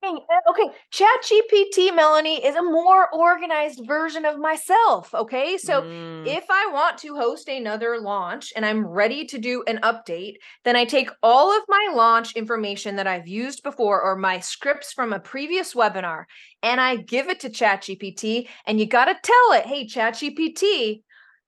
Hey, 0.00 0.10
uh, 0.10 0.50
okay, 0.50 0.70
ChatGPT, 0.92 1.94
Melanie, 1.94 2.44
is 2.44 2.54
a 2.54 2.62
more 2.62 3.12
organized 3.12 3.84
version 3.84 4.24
of 4.24 4.38
myself. 4.38 5.12
Okay. 5.12 5.58
So 5.58 5.82
Mm, 5.82 6.24
if 6.24 6.44
I 6.50 6.70
want 6.72 6.98
to 6.98 7.16
host 7.16 7.48
another 7.48 7.98
launch 8.00 8.52
and 8.54 8.64
I'm 8.64 8.86
ready 8.86 9.24
to 9.26 9.38
do 9.38 9.64
an 9.66 9.80
update, 9.82 10.34
then 10.64 10.76
I 10.76 10.84
take 10.84 11.10
all 11.22 11.56
of 11.56 11.64
my 11.68 11.90
launch 11.94 12.36
information 12.36 12.96
that 12.96 13.08
I've 13.08 13.26
used 13.26 13.62
before 13.64 14.00
or 14.00 14.14
my 14.16 14.38
scripts 14.38 14.92
from 14.92 15.12
a 15.12 15.18
previous 15.20 15.74
webinar 15.74 16.24
and 16.62 16.80
I 16.80 16.96
give 16.96 17.28
it 17.28 17.40
to 17.40 17.50
ChatGPT. 17.50 18.48
And 18.66 18.78
you 18.78 18.86
got 18.86 19.06
to 19.06 19.16
tell 19.20 19.52
it, 19.58 19.66
hey, 19.66 19.86
ChatGPT, 19.86 21.02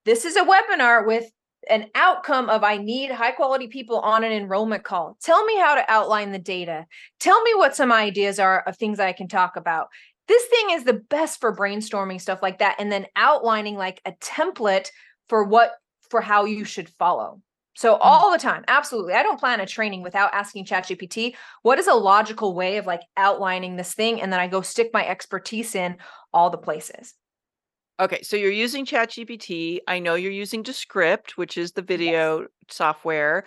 this 0.05 0.25
is 0.25 0.37
a 0.37 0.45
webinar 0.45 1.07
with 1.07 1.31
an 1.69 1.87
outcome 1.95 2.49
of 2.49 2.65
I 2.65 2.79
need 2.79 3.11
high 3.11 3.33
quality 3.33 3.67
people 3.67 4.01
on 4.01 4.25
an 4.25 4.33
enrollment 4.33 4.85
call. 4.85 5.17
Tell 5.23 5.45
me 5.45 5.59
how 5.59 5.75
to 5.75 5.85
outline 5.91 6.33
the 6.33 6.39
data. 6.39 6.87
Tell 7.19 7.41
me 7.43 7.53
what 7.55 7.77
some 7.77 7.93
ideas 7.93 8.39
are 8.39 8.63
of 8.63 8.77
things 8.77 8.99
I 8.99 9.13
can 9.13 9.29
talk 9.29 9.57
about. 9.57 9.89
This 10.27 10.45
thing 10.47 10.71
is 10.71 10.85
the 10.85 11.03
best 11.11 11.41
for 11.41 11.55
brainstorming 11.55 12.21
stuff 12.21 12.41
like 12.43 12.61
that 12.61 12.77
and 12.79 12.91
then 12.91 13.07
outlining 13.17 13.77
like 13.77 14.01
a 14.05 14.13
template 14.13 14.89
for 15.29 15.45
what 15.45 15.73
for 16.09 16.21
how 16.21 16.45
you 16.45 16.65
should 16.65 16.89
follow. 16.89 17.41
So 17.75 17.95
mm. 17.95 17.99
all 18.01 18.31
the 18.31 18.39
time, 18.39 18.65
absolutely. 18.69 19.15
I 19.15 19.23
don't 19.23 19.41
plan 19.41 19.61
a 19.61 19.67
training 19.67 20.03
without 20.03 20.33
asking 20.35 20.67
ChatGPT, 20.67 21.35
what 21.63 21.79
is 21.79 21.87
a 21.87 21.95
logical 21.95 22.55
way 22.55 22.77
of 22.77 22.87
like 22.87 23.03
outlining 23.17 23.77
this 23.77 23.95
thing 23.95 24.21
and 24.21 24.33
then 24.33 24.41
I 24.41 24.49
go 24.49 24.61
stick 24.61 24.91
my 24.93 25.07
expertise 25.07 25.75
in 25.75 25.97
all 26.33 26.51
the 26.51 26.59
places. 26.59 27.15
Okay, 28.01 28.23
so 28.23 28.35
you're 28.37 28.51
using 28.51 28.87
ChatGPT. 28.87 29.81
I 29.87 29.99
know 29.99 30.15
you're 30.15 30.33
using 30.33 30.63
Descript, 30.63 31.37
which 31.37 31.59
is 31.59 31.73
the 31.73 31.83
Yes. 31.83 31.87
video 31.89 32.47
software. 32.71 33.45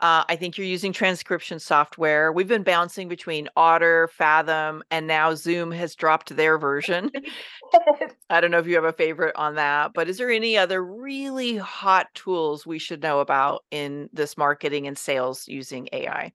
Uh, 0.00 0.24
I 0.28 0.36
think 0.36 0.56
you're 0.56 0.66
using 0.66 0.92
transcription 0.92 1.58
software. 1.58 2.32
We've 2.32 2.46
been 2.46 2.62
bouncing 2.62 3.08
between 3.08 3.48
Otter, 3.56 4.08
Fathom, 4.08 4.84
and 4.92 5.08
now 5.08 5.34
Zoom 5.34 5.72
has 5.72 5.96
dropped 5.96 6.36
their 6.36 6.56
version. 6.56 7.10
I 8.30 8.40
don't 8.40 8.50
know 8.52 8.58
if 8.58 8.66
you 8.66 8.76
have 8.76 8.84
a 8.84 8.92
favorite 8.92 9.34
on 9.36 9.56
that, 9.56 9.92
but 9.94 10.08
is 10.08 10.18
there 10.18 10.30
any 10.30 10.56
other 10.56 10.84
really 10.84 11.56
hot 11.56 12.08
tools 12.14 12.66
we 12.66 12.78
should 12.78 13.02
know 13.02 13.20
about 13.20 13.64
in 13.72 14.08
this 14.12 14.36
marketing 14.36 14.86
and 14.86 14.96
sales 14.98 15.48
using 15.48 15.88
AI? 15.92 16.32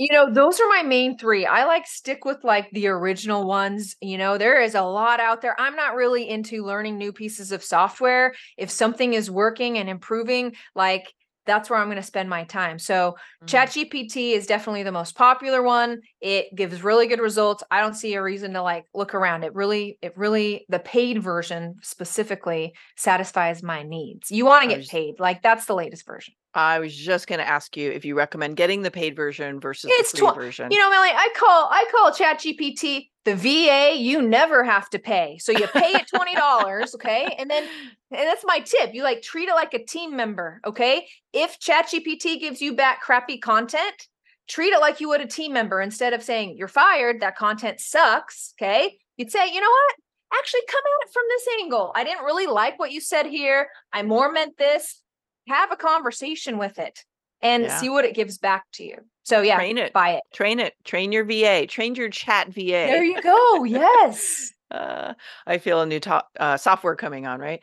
You 0.00 0.08
know, 0.14 0.32
those 0.32 0.58
are 0.60 0.68
my 0.68 0.82
main 0.82 1.18
3. 1.18 1.44
I 1.44 1.66
like 1.66 1.86
stick 1.86 2.24
with 2.24 2.42
like 2.42 2.70
the 2.70 2.86
original 2.86 3.46
ones. 3.46 3.96
You 4.00 4.16
know, 4.16 4.38
there 4.38 4.58
is 4.62 4.74
a 4.74 4.80
lot 4.82 5.20
out 5.20 5.42
there. 5.42 5.54
I'm 5.60 5.76
not 5.76 5.94
really 5.94 6.26
into 6.26 6.64
learning 6.64 6.96
new 6.96 7.12
pieces 7.12 7.52
of 7.52 7.62
software. 7.62 8.32
If 8.56 8.70
something 8.70 9.12
is 9.12 9.30
working 9.30 9.76
and 9.76 9.90
improving, 9.90 10.54
like 10.74 11.12
that's 11.50 11.68
where 11.68 11.78
I'm 11.78 11.88
going 11.88 11.96
to 11.96 12.02
spend 12.02 12.30
my 12.30 12.44
time. 12.44 12.78
So, 12.78 13.16
Mm, 13.42 13.46
ChatGPT 13.48 14.32
is 14.32 14.46
definitely 14.46 14.82
the 14.82 14.92
most 14.92 15.16
popular 15.16 15.62
one. 15.62 16.00
It 16.20 16.54
gives 16.54 16.84
really 16.84 17.06
good 17.06 17.20
results. 17.20 17.62
I 17.70 17.80
don't 17.80 17.94
see 17.94 18.14
a 18.14 18.22
reason 18.22 18.52
to 18.52 18.62
like 18.62 18.84
look 18.94 19.14
around. 19.14 19.44
It 19.44 19.54
really 19.54 19.98
it 20.02 20.12
really 20.16 20.66
the 20.68 20.78
paid 20.78 21.22
version 21.22 21.76
specifically 21.82 22.74
satisfies 22.96 23.62
my 23.62 23.82
needs. 23.82 24.30
You 24.30 24.44
want 24.44 24.68
to 24.70 24.76
get 24.76 24.88
paid. 24.88 25.18
Like 25.18 25.42
that's 25.42 25.66
the 25.66 25.74
latest 25.74 26.06
version. 26.06 26.34
I 26.52 26.80
was 26.80 26.94
just 26.96 27.28
going 27.28 27.38
to 27.38 27.46
ask 27.46 27.76
you 27.76 27.90
if 27.92 28.04
you 28.04 28.16
recommend 28.16 28.56
getting 28.56 28.82
the 28.82 28.90
paid 28.90 29.14
version 29.14 29.60
versus 29.60 29.90
the 29.96 30.04
free 30.04 30.28
tw- 30.28 30.34
version. 30.34 30.68
you 30.72 30.78
know, 30.78 30.90
Melly, 30.90 31.10
I 31.10 31.28
call 31.36 31.68
I 31.70 31.84
call 31.92 32.10
ChatGPT 32.12 33.09
the 33.24 33.34
VA 33.34 33.94
you 33.96 34.22
never 34.22 34.64
have 34.64 34.88
to 34.90 34.98
pay. 34.98 35.38
So 35.38 35.52
you 35.52 35.66
pay 35.68 35.92
it 35.98 36.06
$20, 36.12 36.94
okay? 36.94 37.34
And 37.38 37.50
then 37.50 37.64
and 38.12 38.26
that's 38.26 38.44
my 38.44 38.60
tip. 38.60 38.92
You 38.92 39.02
like 39.04 39.22
treat 39.22 39.48
it 39.48 39.54
like 39.54 39.72
a 39.74 39.84
team 39.84 40.16
member, 40.16 40.60
okay? 40.66 41.06
If 41.32 41.60
ChatGPT 41.60 42.40
gives 42.40 42.60
you 42.60 42.74
back 42.74 43.00
crappy 43.02 43.38
content, 43.38 44.08
treat 44.48 44.72
it 44.72 44.80
like 44.80 45.00
you 45.00 45.08
would 45.08 45.20
a 45.20 45.26
team 45.26 45.52
member 45.52 45.80
instead 45.80 46.12
of 46.12 46.22
saying 46.22 46.56
you're 46.56 46.66
fired, 46.66 47.20
that 47.20 47.36
content 47.36 47.78
sucks, 47.78 48.54
okay? 48.60 48.98
You'd 49.16 49.30
say, 49.30 49.46
"You 49.52 49.60
know 49.60 49.70
what? 49.70 49.94
Actually 50.38 50.62
come 50.68 50.80
at 50.84 51.06
it 51.06 51.12
from 51.12 51.22
this 51.28 51.48
angle. 51.60 51.92
I 51.94 52.04
didn't 52.04 52.24
really 52.24 52.46
like 52.46 52.78
what 52.78 52.90
you 52.90 53.00
said 53.00 53.26
here. 53.26 53.68
I 53.92 54.02
more 54.02 54.32
meant 54.32 54.56
this." 54.56 55.02
Have 55.48 55.72
a 55.72 55.76
conversation 55.76 56.58
with 56.58 56.78
it 56.78 57.04
and 57.40 57.64
Yeah. 57.64 57.80
see 57.80 57.88
what 57.88 58.04
it 58.04 58.14
gives 58.14 58.38
back 58.38 58.64
to 58.74 58.84
you. 58.84 58.98
So 59.30 59.42
yeah, 59.42 59.54
Train 59.54 59.78
it. 59.78 59.92
buy 59.92 60.14
it. 60.14 60.24
Train 60.32 60.58
it. 60.58 60.74
Train 60.82 61.12
your 61.12 61.24
VA. 61.24 61.64
Train 61.68 61.94
your 61.94 62.08
chat 62.08 62.48
VA. 62.48 62.62
There 62.62 63.04
you 63.04 63.22
go. 63.22 63.64
Yes. 63.64 64.52
Uh, 64.72 65.14
I 65.48 65.58
feel 65.58 65.80
a 65.80 65.86
new 65.86 65.98
top, 65.98 66.28
uh, 66.38 66.56
software 66.56 66.94
coming 66.94 67.26
on, 67.26 67.40
right? 67.40 67.60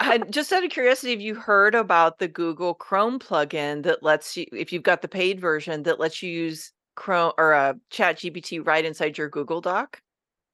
And 0.00 0.32
just 0.32 0.52
out 0.52 0.62
of 0.62 0.70
curiosity, 0.70 1.10
have 1.10 1.20
you 1.20 1.34
heard 1.34 1.74
about 1.74 2.20
the 2.20 2.28
Google 2.28 2.72
Chrome 2.72 3.18
plugin 3.18 3.82
that 3.82 4.04
lets 4.04 4.36
you, 4.36 4.46
if 4.52 4.72
you've 4.72 4.84
got 4.84 5.02
the 5.02 5.08
paid 5.08 5.40
version, 5.40 5.82
that 5.82 5.98
lets 5.98 6.22
you 6.22 6.30
use 6.30 6.70
Chrome 6.94 7.32
or 7.36 7.52
uh, 7.52 7.74
Chat 7.90 8.18
GPT 8.18 8.64
right 8.64 8.84
inside 8.84 9.18
your 9.18 9.28
Google 9.28 9.60
Doc? 9.60 10.00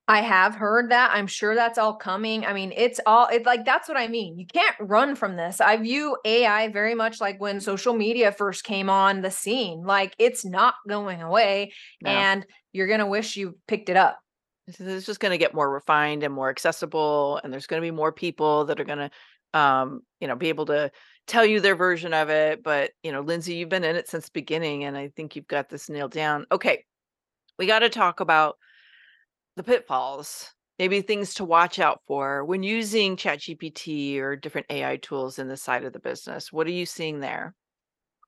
I 0.08 0.20
have 0.20 0.54
heard 0.54 0.90
that. 0.92 1.10
I'm 1.12 1.26
sure 1.26 1.54
that's 1.56 1.78
all 1.78 1.94
coming. 1.96 2.46
I 2.46 2.52
mean, 2.52 2.72
it's 2.76 3.00
all 3.06 3.26
it's 3.26 3.44
like 3.44 3.64
that's 3.64 3.88
what 3.88 3.96
I 3.96 4.06
mean. 4.06 4.38
You 4.38 4.46
can't 4.46 4.76
run 4.78 5.16
from 5.16 5.36
this. 5.36 5.60
I 5.60 5.76
view 5.78 6.16
AI 6.24 6.68
very 6.68 6.94
much 6.94 7.20
like 7.20 7.40
when 7.40 7.60
social 7.60 7.92
media 7.92 8.30
first 8.30 8.62
came 8.62 8.88
on 8.88 9.22
the 9.22 9.32
scene. 9.32 9.82
Like 9.84 10.14
it's 10.18 10.44
not 10.44 10.74
going 10.88 11.22
away 11.22 11.72
No. 12.02 12.10
and 12.10 12.46
you're 12.72 12.86
going 12.86 13.00
to 13.00 13.06
wish 13.06 13.36
you 13.36 13.58
picked 13.66 13.88
it 13.88 13.96
up. 13.96 14.20
This 14.68 14.80
is 14.80 15.06
just 15.06 15.20
going 15.20 15.30
to 15.30 15.38
get 15.38 15.54
more 15.54 15.70
refined 15.70 16.22
and 16.22 16.34
more 16.34 16.50
accessible, 16.50 17.40
and 17.42 17.52
there's 17.52 17.66
going 17.68 17.80
to 17.80 17.86
be 17.86 17.92
more 17.92 18.12
people 18.12 18.64
that 18.66 18.80
are 18.80 18.84
going 18.84 18.98
to, 18.98 19.58
um, 19.58 20.00
you 20.20 20.26
know, 20.26 20.34
be 20.34 20.48
able 20.48 20.66
to 20.66 20.90
tell 21.28 21.46
you 21.46 21.60
their 21.60 21.76
version 21.76 22.12
of 22.12 22.30
it. 22.30 22.62
But 22.64 22.90
you 23.02 23.12
know, 23.12 23.20
Lindsey, 23.20 23.54
you've 23.54 23.68
been 23.68 23.84
in 23.84 23.94
it 23.96 24.08
since 24.08 24.24
the 24.26 24.30
beginning, 24.34 24.84
and 24.84 24.96
I 24.96 25.08
think 25.16 25.36
you've 25.36 25.46
got 25.46 25.68
this 25.68 25.88
nailed 25.88 26.12
down. 26.12 26.46
Okay, 26.50 26.84
we 27.58 27.66
got 27.66 27.80
to 27.80 27.88
talk 27.88 28.18
about 28.20 28.56
the 29.56 29.64
pitfalls, 29.64 30.52
maybe 30.78 31.00
things 31.00 31.34
to 31.34 31.44
watch 31.44 31.78
out 31.78 32.00
for 32.06 32.44
when 32.44 32.62
using 32.62 33.16
ChatGPT 33.16 34.18
or 34.20 34.36
different 34.36 34.66
AI 34.70 34.96
tools 34.96 35.38
in 35.38 35.48
the 35.48 35.56
side 35.56 35.84
of 35.84 35.92
the 35.92 35.98
business. 35.98 36.52
What 36.52 36.66
are 36.66 36.72
you 36.72 36.86
seeing 36.86 37.20
there? 37.20 37.54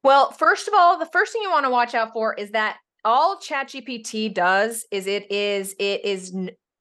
Well, 0.03 0.31
first 0.31 0.69
of 0.69 0.75
all, 0.75 0.99
the 0.99 1.07
first 1.07 1.33
thing 1.33 1.43
you 1.43 1.51
want 1.51 1.67
to 1.67 1.71
watch 1.71 1.95
out 1.95 2.13
for 2.13 2.35
is 2.35 2.51
that 2.53 2.79
all 3.05 3.39
ChatGPT 3.39 4.33
does 4.33 4.87
is 4.91 5.07
it 5.07 5.31
is 5.31 5.75
it 5.79 6.05
is 6.05 6.35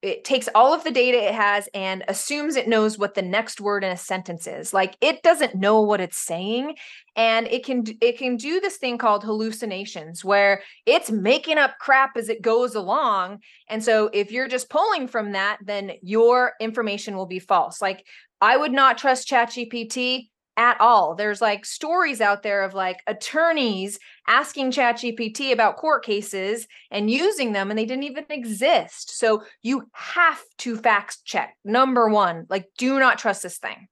it 0.08 0.24
takes 0.24 0.48
all 0.56 0.74
of 0.74 0.86
the 0.86 0.92
data 0.92 1.18
it 1.18 1.36
has 1.36 1.68
and 1.74 2.02
assumes 2.08 2.56
it 2.56 2.70
knows 2.70 2.98
what 2.98 3.14
the 3.14 3.22
next 3.22 3.60
word 3.60 3.84
in 3.84 3.92
a 3.92 3.98
sentence 3.98 4.48
is. 4.48 4.74
Like 4.74 4.96
it 5.02 5.22
doesn't 5.22 5.56
know 5.56 5.82
what 5.82 6.00
it's 6.00 6.18
saying 6.18 6.76
and 7.18 7.46
it 7.48 7.66
can 7.66 7.84
it 8.00 8.18
can 8.18 8.38
do 8.38 8.62
this 8.62 8.78
thing 8.78 8.98
called 8.98 9.26
hallucinations 9.26 10.24
where 10.24 10.62
it's 10.86 11.12
making 11.12 11.58
up 11.58 11.78
crap 11.80 12.16
as 12.16 12.30
it 12.30 12.42
goes 12.42 12.74
along. 12.74 13.40
And 13.68 13.84
so 13.84 14.10
if 14.14 14.32
you're 14.32 14.48
just 14.48 14.70
pulling 14.70 15.10
from 15.10 15.34
that, 15.34 15.58
then 15.62 15.92
your 16.02 16.54
information 16.62 17.18
will 17.18 17.26
be 17.26 17.40
false. 17.40 17.82
Like 17.82 18.06
I 18.40 18.56
would 18.56 18.72
not 18.72 18.98
trust 18.98 19.28
ChatGPT 19.28 20.30
at 20.58 20.82
all. 20.82 21.14
There's 21.16 21.40
like 21.40 21.66
stories 21.66 22.20
out 22.20 22.42
there 22.44 22.64
of 22.64 22.74
like 22.74 23.02
attorneys 23.06 24.00
asking 24.28 24.72
ChatGPT 24.72 25.54
about 25.54 25.78
court 25.78 26.04
cases 26.04 26.68
and 26.92 27.10
using 27.10 27.54
them, 27.54 27.70
and 27.70 27.78
they 27.78 27.86
didn't 27.86 28.04
even 28.04 28.26
exist. 28.30 29.18
So 29.18 29.44
you 29.62 29.88
have 29.94 30.42
to 30.60 30.76
fact 30.76 31.20
check. 31.24 31.56
Number 31.64 32.10
one, 32.10 32.48
like, 32.50 32.66
do 32.78 33.00
not 33.00 33.20
trust 33.20 33.44
this 33.44 33.60
thing. 33.60 33.88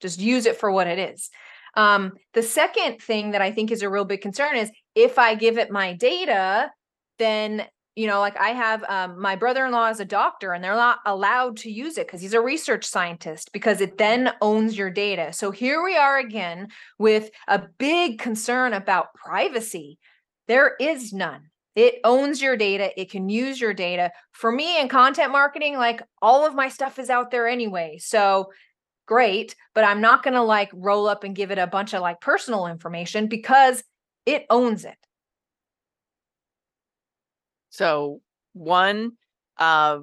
Just 0.00 0.20
use 0.20 0.46
it 0.46 0.56
for 0.56 0.70
what 0.70 0.86
it 0.86 0.98
is. 0.98 1.30
Um, 1.76 2.12
the 2.34 2.42
second 2.42 3.00
thing 3.00 3.30
that 3.30 3.42
I 3.42 3.50
think 3.52 3.70
is 3.70 3.82
a 3.82 3.90
real 3.90 4.04
big 4.04 4.20
concern 4.20 4.56
is 4.56 4.70
if 4.94 5.18
I 5.18 5.34
give 5.34 5.56
it 5.56 5.70
my 5.70 5.94
data, 5.94 6.70
then 7.18 7.66
you 8.00 8.06
know, 8.06 8.18
like 8.18 8.40
I 8.40 8.50
have 8.50 8.82
um, 8.88 9.20
my 9.20 9.36
brother-in-law 9.36 9.90
is 9.90 10.00
a 10.00 10.06
doctor, 10.06 10.54
and 10.54 10.64
they're 10.64 10.72
not 10.72 11.00
allowed 11.04 11.58
to 11.58 11.70
use 11.70 11.98
it 11.98 12.06
because 12.06 12.22
he's 12.22 12.32
a 12.32 12.40
research 12.40 12.86
scientist 12.86 13.52
because 13.52 13.82
it 13.82 13.98
then 13.98 14.32
owns 14.40 14.78
your 14.78 14.88
data. 14.88 15.34
So 15.34 15.50
here 15.50 15.84
we 15.84 15.98
are 15.98 16.18
again 16.18 16.68
with 16.98 17.28
a 17.46 17.60
big 17.76 18.18
concern 18.18 18.72
about 18.72 19.12
privacy. 19.12 19.98
There 20.48 20.76
is 20.80 21.12
none. 21.12 21.50
It 21.76 21.96
owns 22.02 22.40
your 22.40 22.56
data. 22.56 22.98
It 22.98 23.10
can 23.10 23.28
use 23.28 23.60
your 23.60 23.74
data. 23.74 24.12
For 24.32 24.50
me 24.50 24.80
in 24.80 24.88
content 24.88 25.30
marketing, 25.30 25.76
like 25.76 26.00
all 26.22 26.46
of 26.46 26.54
my 26.54 26.70
stuff 26.70 26.98
is 26.98 27.10
out 27.10 27.30
there 27.30 27.46
anyway. 27.46 27.98
So 28.00 28.50
great, 29.04 29.54
but 29.74 29.84
I'm 29.84 30.00
not 30.00 30.22
going 30.22 30.34
to 30.34 30.42
like 30.42 30.70
roll 30.72 31.06
up 31.06 31.22
and 31.22 31.36
give 31.36 31.50
it 31.50 31.58
a 31.58 31.66
bunch 31.66 31.92
of 31.92 32.00
like 32.00 32.22
personal 32.22 32.66
information 32.66 33.26
because 33.26 33.84
it 34.24 34.46
owns 34.48 34.86
it. 34.86 34.96
So, 37.80 38.20
one, 38.52 39.12
uh, 39.56 40.00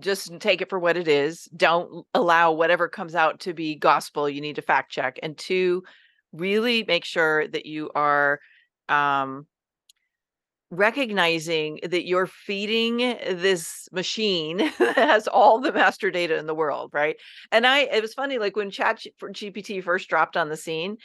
just 0.00 0.40
take 0.40 0.60
it 0.60 0.68
for 0.68 0.80
what 0.80 0.96
it 0.96 1.06
is. 1.06 1.48
Don't 1.56 2.04
allow 2.14 2.50
whatever 2.50 2.88
comes 2.88 3.14
out 3.14 3.38
to 3.40 3.54
be 3.54 3.76
gospel. 3.76 4.28
You 4.28 4.40
need 4.40 4.56
to 4.56 4.62
fact 4.62 4.90
check. 4.90 5.20
And 5.22 5.38
two, 5.38 5.84
really 6.32 6.82
make 6.82 7.04
sure 7.04 7.46
that 7.46 7.64
you 7.64 7.92
are 7.94 8.40
um, 8.88 9.46
recognizing 10.72 11.78
that 11.84 12.08
you're 12.08 12.26
feeding 12.26 12.96
this 12.96 13.88
machine 13.92 14.56
that 14.80 14.96
has 14.96 15.28
all 15.28 15.60
the 15.60 15.72
master 15.72 16.10
data 16.10 16.36
in 16.36 16.48
the 16.48 16.56
world, 16.56 16.90
right? 16.92 17.18
And 17.52 17.68
I, 17.68 17.82
it 17.82 18.02
was 18.02 18.14
funny, 18.14 18.38
like 18.38 18.56
when 18.56 18.72
Chat 18.72 19.00
GPT 19.22 19.80
first 19.80 20.08
dropped 20.08 20.36
on 20.36 20.48
the 20.48 20.56
scene, 20.56 20.96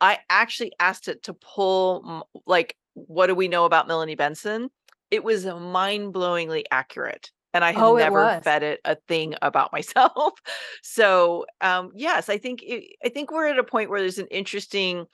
I 0.00 0.20
actually 0.30 0.72
asked 0.80 1.06
it 1.06 1.22
to 1.24 1.34
pull, 1.34 2.26
like, 2.46 2.78
what 2.94 3.26
do 3.26 3.34
we 3.34 3.48
know 3.48 3.66
about 3.66 3.88
Melanie 3.88 4.14
Benson? 4.14 4.70
It 5.10 5.24
was 5.24 5.46
mind-blowingly 5.46 6.64
accurate. 6.70 7.30
And 7.52 7.64
I 7.64 7.70
have 7.72 7.86
Oh, 7.86 7.96
never 7.96 8.30
fed 8.42 8.62
it 8.64 8.80
a 8.84 8.96
thing 9.08 9.34
about 9.42 9.72
myself. 9.72 10.34
So, 10.82 11.46
um, 11.62 11.92
yes, 11.94 12.28
I 12.28 12.36
think 12.36 12.62
it, 12.62 12.84
I 13.04 13.08
think 13.08 13.30
we're 13.30 13.46
at 13.48 13.58
a 13.58 13.64
point 13.64 13.88
where 13.90 14.00
there's 14.00 14.18
an 14.18 14.26
interesting 14.28 15.06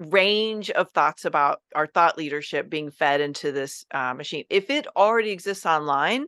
range 0.00 0.70
of 0.70 0.90
thoughts 0.90 1.24
about 1.24 1.62
our 1.74 1.86
thought 1.86 2.18
leadership 2.18 2.68
being 2.70 2.90
fed 2.90 3.20
into 3.20 3.52
this 3.52 3.84
uh, 3.92 4.14
machine. 4.14 4.44
If 4.50 4.70
it 4.70 4.86
already 4.96 5.30
exists 5.30 5.66
online, 5.66 6.26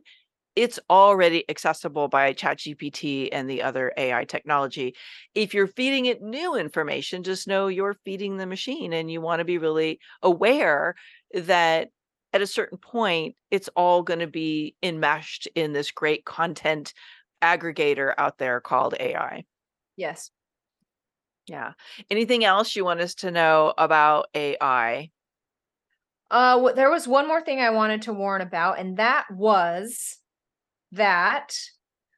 it's 0.55 0.79
already 0.89 1.49
accessible 1.49 2.07
by 2.07 2.33
ChatGPT 2.33 3.29
and 3.31 3.49
the 3.49 3.61
other 3.61 3.91
AI 3.97 4.23
technology. 4.23 4.95
If 5.35 5.53
you're 5.53 5.67
feeding 5.67 6.05
it 6.05 6.21
new 6.21 6.55
information, 6.55 7.23
just 7.23 7.47
know 7.47 7.67
you're 7.67 7.97
feeding 8.05 8.37
the 8.37 8.45
machine 8.47 8.93
and 8.93 9.11
you 9.11 9.19
want 9.19 9.39
to 9.39 9.45
be 9.45 9.57
really 9.57 9.99
aware 10.23 10.95
that 11.33 11.89
at 12.35 12.41
a 12.41 12.47
certain 12.47 12.77
point, 12.77 13.33
it's 13.49 13.69
all 13.77 14.03
going 14.03 14.19
to 14.19 14.27
be 14.27 14.75
enmeshed 14.83 15.47
in 15.55 15.71
this 15.71 15.89
great 15.89 16.25
content 16.25 16.93
aggregator 17.41 18.13
out 18.17 18.37
there 18.37 18.59
called 18.59 18.93
AI. 18.99 19.45
Yes. 19.95 20.31
Yeah. 21.47 21.71
Anything 22.11 22.43
else 22.43 22.75
you 22.75 22.83
want 22.83 22.99
us 22.99 23.15
to 23.15 23.31
know 23.31 23.73
about 23.77 24.27
AI? 24.35 25.11
Uh, 26.29 26.73
there 26.73 26.89
was 26.89 27.07
one 27.07 27.25
more 27.25 27.41
thing 27.41 27.61
I 27.61 27.69
wanted 27.69 28.01
to 28.01 28.13
warn 28.13 28.41
about, 28.41 28.79
and 28.79 28.97
that 28.97 29.27
was 29.31 30.17
that 30.91 31.55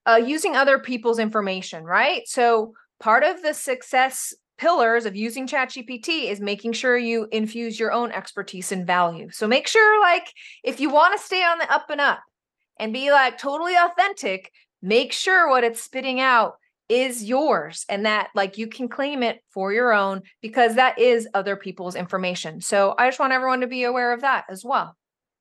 uh, 0.07 0.19
using 0.25 0.55
other 0.55 0.79
people's 0.79 1.19
information, 1.19 1.83
right? 1.83 2.23
So 2.25 2.73
part 2.99 3.23
of 3.23 3.43
the 3.43 3.53
success 3.53 4.33
pillars 4.57 5.05
of 5.05 5.15
using 5.15 5.47
ChatGPT 5.47 6.31
is 6.31 6.39
making 6.39 6.73
sure 6.73 6.97
you 6.97 7.27
infuse 7.31 7.79
your 7.79 7.91
own 7.91 8.11
expertise 8.11 8.71
and 8.71 8.85
value. 8.85 9.29
So 9.31 9.47
make 9.47 9.67
sure, 9.67 10.01
like, 10.01 10.31
if 10.63 10.79
you 10.79 10.89
want 10.89 11.17
to 11.17 11.23
stay 11.23 11.43
on 11.43 11.59
the 11.59 11.71
up 11.71 11.89
and 11.89 12.01
up 12.01 12.19
and 12.79 12.93
be 12.93 13.11
like 13.11 13.37
totally 13.37 13.75
authentic, 13.75 14.51
make 14.81 15.11
sure 15.11 15.49
what 15.49 15.63
it's 15.63 15.81
spitting 15.81 16.19
out 16.19 16.55
is 16.89 17.23
yours 17.23 17.85
and 17.89 18.05
that 18.05 18.29
like 18.33 18.57
you 18.57 18.67
can 18.67 18.87
claim 18.87 19.21
it 19.21 19.41
for 19.49 19.73
your 19.73 19.91
own 19.91 20.21
because 20.41 20.75
that 20.75 20.97
is 20.97 21.27
other 21.33 21.55
people's 21.55 21.95
information. 21.95 22.61
So 22.61 22.95
I 22.97 23.07
just 23.07 23.19
want 23.19 23.33
everyone 23.33 23.61
to 23.61 23.67
be 23.67 23.83
aware 23.83 24.13
of 24.13 24.21
that 24.21 24.45
as 24.49 24.63
well. 24.63 24.95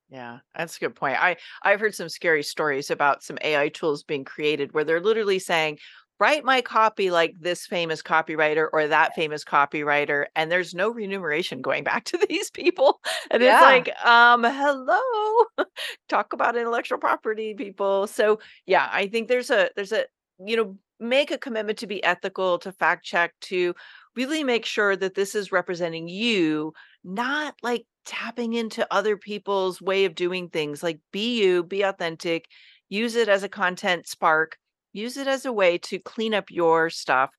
Yeah, 0.09 0.39
that's 0.57 0.77
a 0.77 0.81
good 0.81 0.95
point. 0.95 1.21
I 1.21 1.37
I've 1.63 1.81
heard 1.81 1.95
some 1.95 2.09
scary 2.09 2.43
stories 2.43 2.91
about 2.91 3.23
some 3.23 3.39
AI 3.43 3.69
tools 3.69 4.05
being 4.05 4.25
created 4.25 4.73
where 4.73 4.85
they're 4.85 5.01
literally 5.01 5.39
saying, 5.39 5.79
"Write 6.19 6.45
my 6.45 6.61
copy 6.63 7.11
like 7.11 7.35
this 7.41 7.67
famous 7.67 8.03
copywriter 8.03 8.69
or 8.73 8.87
that 8.89 9.15
famous 9.15 9.45
copywriter," 9.45 10.27
and 10.37 10.51
there's 10.51 10.75
no 10.75 10.91
remuneration 10.91 11.63
going 11.63 11.85
back 11.85 12.05
to 12.07 12.19
these 12.29 12.51
people. 12.51 13.01
And 13.31 13.43
it's 13.43 13.61
like, 13.61 13.89
um, 14.05 14.43
hello, 14.45 15.45
talk 16.09 16.33
about 16.33 16.57
intellectual 16.57 16.99
property, 16.99 17.55
people. 17.55 18.07
So 18.07 18.41
yeah, 18.67 18.89
I 18.93 19.07
think 19.09 19.29
there's 19.29 19.51
a 19.51 19.71
there's 19.77 19.93
a 19.93 20.07
you 20.45 20.57
know 20.57 20.77
make 20.99 21.31
a 21.31 21.39
commitment 21.39 21.79
to 21.79 21.87
be 21.87 22.03
ethical, 22.05 22.59
to 22.61 22.73
fact 22.73 23.05
check, 23.05 23.35
to 23.43 23.75
really 24.15 24.43
make 24.45 24.65
sure 24.65 24.97
that 24.97 25.15
this 25.15 25.35
is 25.35 25.53
representing 25.53 26.09
you 26.09 26.73
not 27.05 27.55
like 27.63 27.87
tapping 28.05 28.55
into 28.55 28.87
other 28.93 29.17
people's 29.17 29.81
way 29.83 30.05
of 30.05 30.15
doing 30.15 30.49
things. 30.49 30.83
Like 30.83 31.01
be 31.13 31.41
you, 31.43 31.63
be 31.65 31.83
authentic, 31.83 32.49
use 32.89 33.15
it 33.17 33.29
as 33.29 33.43
a 33.43 33.49
content 33.49 34.07
spark, 34.07 34.59
use 34.97 35.17
it 35.17 35.27
as 35.27 35.45
a 35.45 35.53
way 35.53 35.79
to 35.79 35.99
clean 35.99 36.35
up 36.35 36.51
your 36.51 36.91
stuff. 36.91 37.31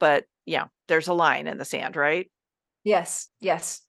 But 0.00 0.24
yeah, 0.46 0.66
there's 0.88 1.08
a 1.08 1.14
line 1.14 1.46
in 1.46 1.58
the 1.58 1.64
sand, 1.64 1.96
right? 1.96 2.30
Yes. 2.84 3.28
Yes. 3.40 3.82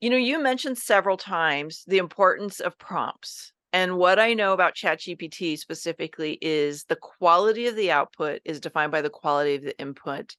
You 0.00 0.10
know, 0.10 0.16
you 0.16 0.42
mentioned 0.42 0.78
several 0.78 1.16
times 1.16 1.84
the 1.86 1.98
importance 1.98 2.60
of 2.60 2.78
prompts. 2.78 3.52
And 3.72 3.96
what 3.96 4.18
I 4.18 4.34
know 4.34 4.52
about 4.52 4.76
ChatGPT 4.76 5.58
specifically 5.58 6.38
is 6.40 6.84
the 6.84 6.96
quality 6.96 7.66
of 7.66 7.74
the 7.74 7.90
output 7.90 8.40
is 8.44 8.60
defined 8.60 8.92
by 8.92 9.02
the 9.02 9.10
quality 9.10 9.56
of 9.56 9.62
the 9.62 9.78
input. 9.80 10.36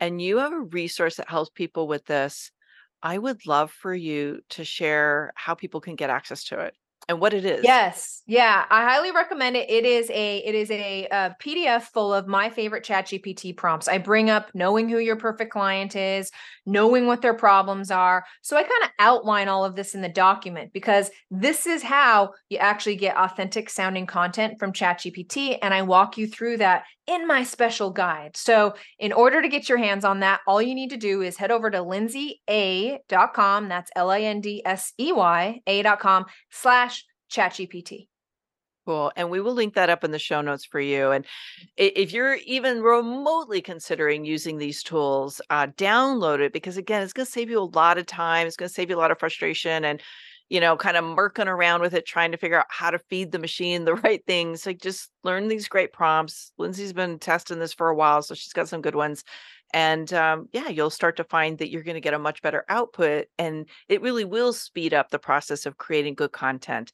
And 0.00 0.20
you 0.20 0.38
have 0.38 0.52
a 0.52 0.60
resource 0.60 1.16
that 1.16 1.30
helps 1.30 1.50
people 1.50 1.86
with 1.88 2.06
this. 2.06 2.50
I 3.02 3.18
would 3.18 3.46
love 3.46 3.70
for 3.70 3.94
you 3.94 4.40
to 4.50 4.64
share 4.64 5.32
how 5.36 5.54
people 5.54 5.80
can 5.80 5.94
get 5.94 6.10
access 6.10 6.44
to 6.44 6.60
it. 6.60 6.74
And 7.08 7.20
what 7.20 7.32
it 7.34 7.44
is. 7.44 7.62
Yes. 7.62 8.22
Yeah. 8.26 8.64
I 8.68 8.82
highly 8.82 9.12
recommend 9.12 9.56
it. 9.56 9.70
It 9.70 9.84
is 9.84 10.10
a 10.10 10.38
it 10.38 10.54
is 10.54 10.70
a, 10.70 11.06
uh, 11.08 11.30
a 11.30 11.36
PDF 11.42 11.82
full 11.82 12.12
of 12.12 12.26
my 12.26 12.50
favorite 12.50 12.84
chat 12.84 13.06
GPT 13.06 13.56
prompts. 13.56 13.88
I 13.88 13.98
bring 13.98 14.28
up 14.28 14.50
knowing 14.54 14.88
who 14.88 14.98
your 14.98 15.16
perfect 15.16 15.52
client 15.52 15.94
is, 15.94 16.30
knowing 16.66 17.06
what 17.06 17.22
their 17.22 17.34
problems 17.34 17.90
are. 17.90 18.24
So 18.42 18.56
I 18.56 18.62
kind 18.62 18.84
of 18.84 18.90
outline 18.98 19.48
all 19.48 19.64
of 19.64 19.76
this 19.76 19.94
in 19.94 20.02
the 20.02 20.08
document 20.08 20.72
because 20.72 21.10
this 21.30 21.66
is 21.66 21.82
how 21.82 22.32
you 22.48 22.58
actually 22.58 22.96
get 22.96 23.16
authentic 23.16 23.70
sounding 23.70 24.06
content 24.06 24.58
from 24.58 24.72
ChatGPT. 24.72 25.58
And 25.62 25.72
I 25.72 25.82
walk 25.82 26.18
you 26.18 26.26
through 26.26 26.58
that 26.58 26.84
in 27.06 27.26
my 27.26 27.42
special 27.42 27.90
guide. 27.90 28.36
So 28.36 28.74
in 28.98 29.12
order 29.12 29.40
to 29.42 29.48
get 29.48 29.68
your 29.68 29.78
hands 29.78 30.04
on 30.04 30.20
that, 30.20 30.40
all 30.46 30.60
you 30.60 30.74
need 30.74 30.90
to 30.90 30.96
do 30.96 31.22
is 31.22 31.36
head 31.36 31.50
over 31.50 31.70
to 31.70 31.82
lindsey.a.com. 31.82 33.68
That's 33.68 33.90
L-I-N-D-S-E-Y 33.94 35.60
A.com 35.66 36.24
slash 36.50 37.04
ChatGPT. 37.30 38.08
Cool. 38.86 39.10
And 39.16 39.30
we 39.30 39.40
will 39.40 39.54
link 39.54 39.74
that 39.74 39.90
up 39.90 40.04
in 40.04 40.12
the 40.12 40.18
show 40.18 40.40
notes 40.40 40.64
for 40.64 40.78
you. 40.78 41.10
And 41.10 41.26
if 41.76 42.12
you're 42.12 42.34
even 42.46 42.82
remotely 42.82 43.60
considering 43.60 44.24
using 44.24 44.58
these 44.58 44.84
tools, 44.84 45.40
uh, 45.50 45.66
download 45.66 46.38
it 46.38 46.52
because, 46.52 46.76
again, 46.76 47.02
it's 47.02 47.12
going 47.12 47.26
to 47.26 47.32
save 47.32 47.50
you 47.50 47.60
a 47.60 47.64
lot 47.74 47.98
of 47.98 48.06
time. 48.06 48.46
It's 48.46 48.56
going 48.56 48.68
to 48.68 48.74
save 48.74 48.90
you 48.90 48.96
a 48.96 48.98
lot 48.98 49.10
of 49.10 49.18
frustration 49.18 49.84
and, 49.84 50.00
you 50.48 50.60
know, 50.60 50.76
kind 50.76 50.96
of 50.96 51.04
murking 51.04 51.48
around 51.48 51.80
with 51.80 51.94
it, 51.94 52.06
trying 52.06 52.30
to 52.32 52.38
figure 52.38 52.58
out 52.58 52.66
how 52.68 52.90
to 52.90 52.98
feed 53.10 53.32
the 53.32 53.38
machine 53.38 53.84
the 53.84 53.94
right 54.04 54.24
things. 54.26 54.66
Like 54.66 54.80
just 54.80 55.10
learn 55.24 55.48
these 55.48 55.68
great 55.68 55.92
prompts. 55.92 56.52
Lindsey's 56.58 56.92
been 56.92 57.18
testing 57.18 57.58
this 57.58 57.74
for 57.74 57.88
a 57.88 57.96
while, 57.96 58.22
so 58.22 58.34
she's 58.34 58.52
got 58.52 58.68
some 58.68 58.82
good 58.82 58.94
ones. 58.94 59.24
And 59.74 60.12
um, 60.12 60.48
yeah, 60.52 60.68
you'll 60.68 60.90
start 60.90 61.16
to 61.16 61.24
find 61.24 61.58
that 61.58 61.70
you're 61.70 61.82
going 61.82 61.96
to 61.96 62.00
get 62.00 62.14
a 62.14 62.18
much 62.18 62.40
better 62.40 62.64
output. 62.68 63.26
And 63.38 63.68
it 63.88 64.00
really 64.00 64.24
will 64.24 64.52
speed 64.52 64.94
up 64.94 65.10
the 65.10 65.18
process 65.18 65.66
of 65.66 65.76
creating 65.76 66.14
good 66.14 66.32
content. 66.32 66.92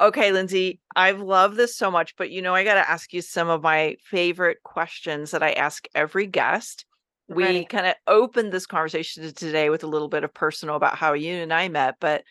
Okay, 0.00 0.32
Lindsey, 0.32 0.80
I've 0.96 1.20
loved 1.20 1.56
this 1.56 1.76
so 1.76 1.90
much, 1.90 2.16
but 2.16 2.30
you 2.30 2.42
know, 2.42 2.54
I 2.54 2.64
got 2.64 2.74
to 2.74 2.90
ask 2.90 3.12
you 3.12 3.22
some 3.22 3.48
of 3.48 3.62
my 3.62 3.96
favorite 4.02 4.62
questions 4.64 5.30
that 5.30 5.44
I 5.44 5.52
ask 5.52 5.86
every 5.94 6.26
guest. 6.26 6.86
We 7.28 7.64
kind 7.64 7.86
of 7.86 7.94
opened 8.06 8.52
this 8.52 8.66
conversation 8.66 9.32
today 9.32 9.70
with 9.70 9.84
a 9.84 9.86
little 9.86 10.08
bit 10.08 10.24
of 10.24 10.34
personal 10.34 10.74
about 10.74 10.96
how 10.96 11.12
you 11.12 11.34
and 11.34 11.52
I 11.52 11.68
met, 11.68 11.96
but 12.00 12.24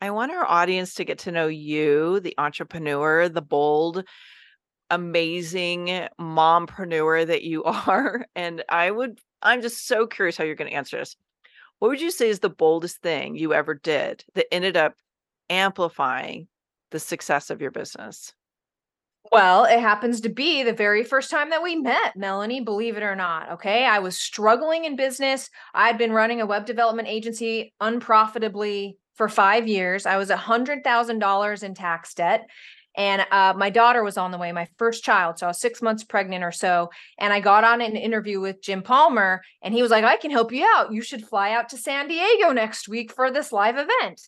I 0.00 0.10
want 0.10 0.32
our 0.32 0.46
audience 0.46 0.94
to 0.94 1.04
get 1.04 1.18
to 1.20 1.32
know 1.32 1.46
you, 1.46 2.20
the 2.20 2.34
entrepreneur, 2.38 3.28
the 3.28 3.42
bold, 3.42 4.04
amazing 4.90 6.08
mompreneur 6.20 7.26
that 7.26 7.42
you 7.42 7.64
are. 7.64 8.26
And 8.34 8.62
I 8.68 8.90
would, 8.90 9.18
I'm 9.42 9.62
just 9.62 9.86
so 9.86 10.06
curious 10.06 10.36
how 10.36 10.44
you're 10.44 10.54
going 10.54 10.70
to 10.70 10.76
answer 10.76 10.98
this. 10.98 11.16
What 11.78 11.88
would 11.88 12.00
you 12.00 12.10
say 12.10 12.28
is 12.28 12.38
the 12.38 12.50
boldest 12.50 13.02
thing 13.02 13.36
you 13.36 13.52
ever 13.52 13.74
did 13.74 14.24
that 14.34 14.52
ended 14.52 14.76
up 14.76 14.94
amplifying 15.50 16.48
the 16.90 17.00
success 17.00 17.50
of 17.50 17.60
your 17.60 17.70
business? 17.70 18.32
Well, 19.32 19.64
it 19.64 19.80
happens 19.80 20.20
to 20.20 20.28
be 20.28 20.62
the 20.62 20.72
very 20.72 21.02
first 21.02 21.30
time 21.30 21.50
that 21.50 21.62
we 21.62 21.76
met, 21.76 22.14
Melanie, 22.14 22.60
believe 22.60 22.96
it 22.96 23.02
or 23.02 23.16
not. 23.16 23.52
Okay. 23.52 23.84
I 23.84 23.98
was 23.98 24.18
struggling 24.18 24.84
in 24.84 24.96
business. 24.96 25.50
I'd 25.72 25.98
been 25.98 26.12
running 26.12 26.40
a 26.40 26.46
web 26.46 26.66
development 26.66 27.08
agency 27.08 27.72
unprofitably 27.80 28.98
for 29.14 29.28
five 29.28 29.68
years. 29.68 30.06
I 30.06 30.16
was 30.16 30.30
a 30.30 30.36
$100,000 30.36 31.62
in 31.62 31.74
tax 31.74 32.14
debt. 32.14 32.46
And 32.96 33.26
uh, 33.32 33.54
my 33.56 33.70
daughter 33.70 34.04
was 34.04 34.16
on 34.16 34.30
the 34.30 34.38
way, 34.38 34.52
my 34.52 34.68
first 34.78 35.02
child. 35.02 35.38
So 35.38 35.46
I 35.46 35.50
was 35.50 35.60
six 35.60 35.82
months 35.82 36.04
pregnant 36.04 36.44
or 36.44 36.52
so. 36.52 36.90
And 37.18 37.32
I 37.32 37.40
got 37.40 37.64
on 37.64 37.80
an 37.80 37.96
interview 37.96 38.40
with 38.40 38.62
Jim 38.62 38.82
Palmer, 38.82 39.42
and 39.62 39.74
he 39.74 39.82
was 39.82 39.90
like, 39.90 40.04
I 40.04 40.16
can 40.16 40.30
help 40.30 40.52
you 40.52 40.64
out. 40.76 40.92
You 40.92 41.02
should 41.02 41.26
fly 41.26 41.52
out 41.52 41.68
to 41.70 41.76
San 41.76 42.06
Diego 42.06 42.52
next 42.52 42.88
week 42.88 43.12
for 43.12 43.32
this 43.32 43.50
live 43.50 43.76
event. 43.76 44.20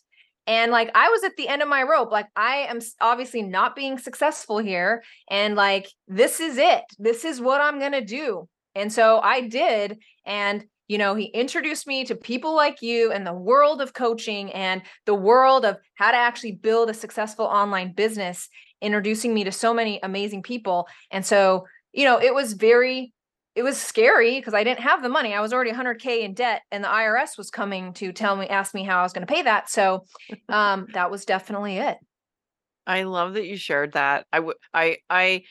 And 0.47 0.71
like, 0.71 0.89
I 0.95 1.09
was 1.09 1.23
at 1.23 1.35
the 1.35 1.47
end 1.47 1.61
of 1.61 1.67
my 1.67 1.83
rope. 1.83 2.11
Like, 2.11 2.27
I 2.35 2.67
am 2.69 2.79
obviously 3.01 3.41
not 3.41 3.75
being 3.75 3.97
successful 3.97 4.57
here. 4.57 5.03
And 5.29 5.55
like, 5.55 5.89
this 6.07 6.39
is 6.39 6.57
it. 6.57 6.83
This 6.97 7.25
is 7.25 7.41
what 7.41 7.61
I'm 7.61 7.79
going 7.79 7.91
to 7.91 8.03
do. 8.03 8.47
And 8.73 8.91
so 8.91 9.19
I 9.19 9.41
did. 9.41 9.97
And 10.25 10.65
you 10.87 10.97
know, 10.97 11.15
he 11.15 11.25
introduced 11.25 11.87
me 11.87 12.05
to 12.05 12.15
people 12.15 12.55
like 12.55 12.81
you 12.81 13.11
and 13.11 13.25
the 13.25 13.33
world 13.33 13.81
of 13.81 13.93
coaching 13.93 14.51
and 14.53 14.81
the 15.05 15.13
world 15.13 15.65
of 15.65 15.77
how 15.95 16.11
to 16.11 16.17
actually 16.17 16.53
build 16.53 16.89
a 16.89 16.93
successful 16.93 17.45
online 17.45 17.93
business, 17.93 18.49
introducing 18.81 19.33
me 19.33 19.43
to 19.43 19.51
so 19.51 19.73
many 19.73 19.99
amazing 20.01 20.43
people. 20.43 20.87
And 21.11 21.25
so, 21.25 21.65
you 21.91 22.05
know, 22.05 22.19
it 22.21 22.33
was 22.33 22.53
very 22.53 23.13
it 23.55 23.63
was 23.63 23.81
scary 23.81 24.39
because 24.39 24.53
I 24.53 24.63
didn't 24.63 24.81
have 24.81 25.01
the 25.01 25.09
money. 25.09 25.33
I 25.33 25.41
was 25.41 25.51
already 25.51 25.71
100k 25.71 26.21
in 26.21 26.35
debt, 26.35 26.61
and 26.71 26.83
the 26.83 26.87
IRS 26.87 27.39
was 27.39 27.49
coming 27.49 27.91
to 27.93 28.11
tell 28.11 28.35
me, 28.35 28.47
ask 28.47 28.75
me 28.75 28.83
how 28.83 28.99
I 28.99 29.01
was 29.01 29.13
going 29.13 29.25
to 29.25 29.33
pay 29.33 29.41
that. 29.41 29.67
So, 29.67 30.05
um, 30.49 30.85
that 30.93 31.09
was 31.09 31.25
definitely 31.25 31.77
it. 31.77 31.97
I 32.85 33.03
love 33.03 33.33
that 33.33 33.47
you 33.47 33.57
shared 33.57 33.93
that. 33.93 34.27
I 34.31 34.41
would, 34.41 34.57
I, 34.75 34.97
I 35.09 35.43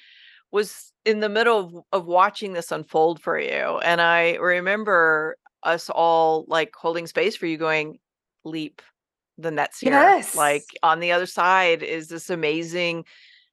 was 0.57 0.92
in 1.05 1.21
the 1.21 1.29
middle 1.29 1.59
of, 1.59 1.75
of 1.92 2.07
watching 2.07 2.55
this 2.55 2.73
unfold 2.73 3.21
for 3.21 3.38
you, 3.38 3.79
and 3.85 4.01
I 4.01 4.37
remember 4.37 5.37
us 5.62 5.90
all 5.90 6.47
like 6.49 6.75
holding 6.75 7.07
space 7.07 7.37
for 7.37 7.47
you, 7.47 7.59
going, 7.59 7.99
"Leap, 8.45 8.81
the 9.37 9.51
net's 9.51 9.81
here." 9.81 9.92
Yes. 9.92 10.35
Like 10.35 10.64
on 10.83 11.01
the 11.01 11.12
other 11.12 11.27
side 11.27 11.83
is 11.83 12.09
this 12.09 12.31
amazing 12.31 13.05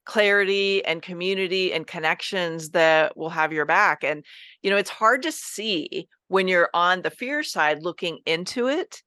clarity 0.06 0.84
and 0.86 1.02
community 1.02 1.74
and 1.74 1.88
connections 1.88 2.70
that 2.70 3.16
will 3.16 3.30
have 3.30 3.54
your 3.54 3.66
back. 3.66 4.04
And, 4.04 4.24
you 4.62 4.70
know, 4.70 4.78
it's 4.78 4.90
hard 4.90 5.22
to 5.24 5.32
see 5.32 6.08
when 6.28 6.48
you're 6.48 6.70
on 6.74 7.02
the 7.02 7.10
fear 7.10 7.44
side 7.44 7.84
looking 7.84 8.20
into 8.26 8.68
it 8.68 9.02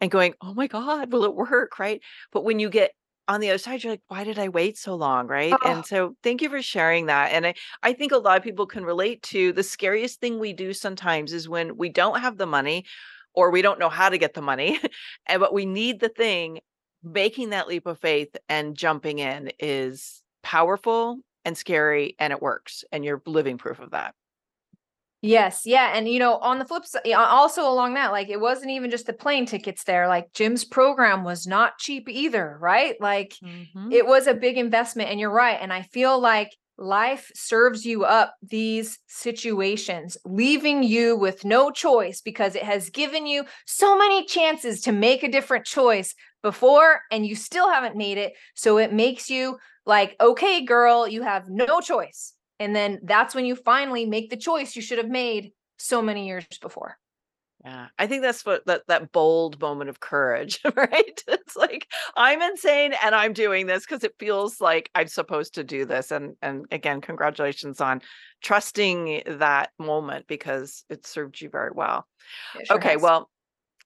and 0.00 0.10
going, 0.10 0.34
oh 0.40 0.54
my 0.54 0.66
God, 0.66 1.12
will 1.12 1.24
it 1.24 1.34
work? 1.34 1.78
Right. 1.78 2.00
But 2.32 2.44
when 2.44 2.58
you 2.58 2.70
get 2.70 2.92
on 3.30 3.40
the 3.40 3.48
other 3.48 3.58
side, 3.58 3.84
you're 3.84 3.92
like, 3.92 4.02
why 4.08 4.24
did 4.24 4.40
I 4.40 4.48
wait 4.48 4.76
so 4.76 4.96
long? 4.96 5.28
Right. 5.28 5.52
Oh. 5.52 5.58
And 5.64 5.86
so 5.86 6.16
thank 6.24 6.42
you 6.42 6.50
for 6.50 6.60
sharing 6.60 7.06
that. 7.06 7.30
And 7.32 7.46
I, 7.46 7.54
I 7.84 7.92
think 7.92 8.10
a 8.10 8.18
lot 8.18 8.36
of 8.36 8.42
people 8.42 8.66
can 8.66 8.84
relate 8.84 9.22
to 9.24 9.52
the 9.52 9.62
scariest 9.62 10.20
thing 10.20 10.40
we 10.40 10.52
do 10.52 10.72
sometimes 10.72 11.32
is 11.32 11.48
when 11.48 11.76
we 11.76 11.88
don't 11.90 12.20
have 12.20 12.38
the 12.38 12.46
money 12.46 12.84
or 13.32 13.52
we 13.52 13.62
don't 13.62 13.78
know 13.78 13.88
how 13.88 14.08
to 14.08 14.18
get 14.18 14.34
the 14.34 14.42
money, 14.42 14.80
and 15.26 15.38
but 15.38 15.54
we 15.54 15.64
need 15.64 16.00
the 16.00 16.08
thing 16.08 16.58
making 17.04 17.50
that 17.50 17.68
leap 17.68 17.86
of 17.86 18.00
faith 18.00 18.36
and 18.48 18.76
jumping 18.76 19.20
in 19.20 19.52
is 19.60 20.22
powerful 20.42 21.18
and 21.44 21.56
scary 21.56 22.16
and 22.18 22.32
it 22.32 22.42
works 22.42 22.82
and 22.90 23.04
you're 23.04 23.22
living 23.26 23.56
proof 23.56 23.78
of 23.78 23.92
that 23.92 24.14
yes 25.22 25.62
yeah 25.66 25.92
and 25.94 26.08
you 26.08 26.18
know 26.18 26.36
on 26.38 26.58
the 26.58 26.64
flip 26.64 26.84
side 26.84 27.12
also 27.12 27.62
along 27.62 27.94
that 27.94 28.10
like 28.12 28.28
it 28.28 28.40
wasn't 28.40 28.70
even 28.70 28.90
just 28.90 29.06
the 29.06 29.12
plane 29.12 29.44
tickets 29.44 29.84
there 29.84 30.08
like 30.08 30.32
jim's 30.32 30.64
program 30.64 31.24
was 31.24 31.46
not 31.46 31.78
cheap 31.78 32.08
either 32.08 32.56
right 32.60 32.96
like 33.00 33.34
mm-hmm. 33.44 33.92
it 33.92 34.06
was 34.06 34.26
a 34.26 34.34
big 34.34 34.56
investment 34.56 35.10
and 35.10 35.20
you're 35.20 35.30
right 35.30 35.58
and 35.60 35.72
i 35.72 35.82
feel 35.82 36.18
like 36.18 36.50
life 36.80 37.30
serves 37.34 37.84
you 37.84 38.04
up 38.04 38.34
these 38.42 38.98
situations, 39.06 40.16
leaving 40.24 40.82
you 40.82 41.14
with 41.14 41.44
no 41.44 41.70
choice 41.70 42.22
because 42.22 42.56
it 42.56 42.62
has 42.62 42.90
given 42.90 43.26
you 43.26 43.44
so 43.66 43.96
many 43.96 44.24
chances 44.24 44.80
to 44.80 44.92
make 44.92 45.22
a 45.22 45.30
different 45.30 45.66
choice 45.66 46.14
before 46.42 47.02
and 47.12 47.26
you 47.26 47.36
still 47.36 47.70
haven't 47.70 47.96
made 47.96 48.16
it. 48.16 48.32
So 48.54 48.78
it 48.78 48.92
makes 48.92 49.28
you 49.28 49.58
like, 49.84 50.16
okay, 50.20 50.64
girl, 50.64 51.06
you 51.06 51.22
have 51.22 51.48
no 51.48 51.80
choice. 51.80 52.32
And 52.60 52.76
then 52.76 53.00
that's 53.02 53.34
when 53.34 53.46
you 53.46 53.56
finally 53.56 54.04
make 54.04 54.30
the 54.30 54.36
choice 54.36 54.76
you 54.76 54.82
should 54.82 54.98
have 54.98 55.08
made 55.08 55.52
so 55.78 56.02
many 56.02 56.28
years 56.28 56.46
before. 56.60 56.98
Yeah, 57.64 57.88
I 57.98 58.06
think 58.06 58.22
that's 58.22 58.44
what 58.46 58.64
that 58.66 58.82
that 58.88 59.12
bold 59.12 59.60
moment 59.60 59.90
of 59.90 60.00
courage, 60.00 60.60
right? 60.76 61.22
It's 61.26 61.56
like 61.56 61.86
I'm 62.16 62.40
insane 62.40 62.94
and 63.02 63.14
I'm 63.14 63.32
doing 63.32 63.66
this 63.66 63.84
because 63.84 64.04
it 64.04 64.14
feels 64.18 64.60
like 64.60 64.90
I'm 64.94 65.08
supposed 65.08 65.54
to 65.54 65.64
do 65.64 65.84
this. 65.84 66.10
And 66.10 66.36
and 66.40 66.66
again, 66.70 67.00
congratulations 67.00 67.80
on 67.80 68.00
trusting 68.42 69.22
that 69.26 69.70
moment 69.78 70.26
because 70.26 70.84
it 70.88 71.06
served 71.06 71.40
you 71.40 71.50
very 71.50 71.70
well. 71.74 72.06
Sure 72.64 72.76
okay, 72.76 72.92
has. 72.92 73.02
well, 73.02 73.30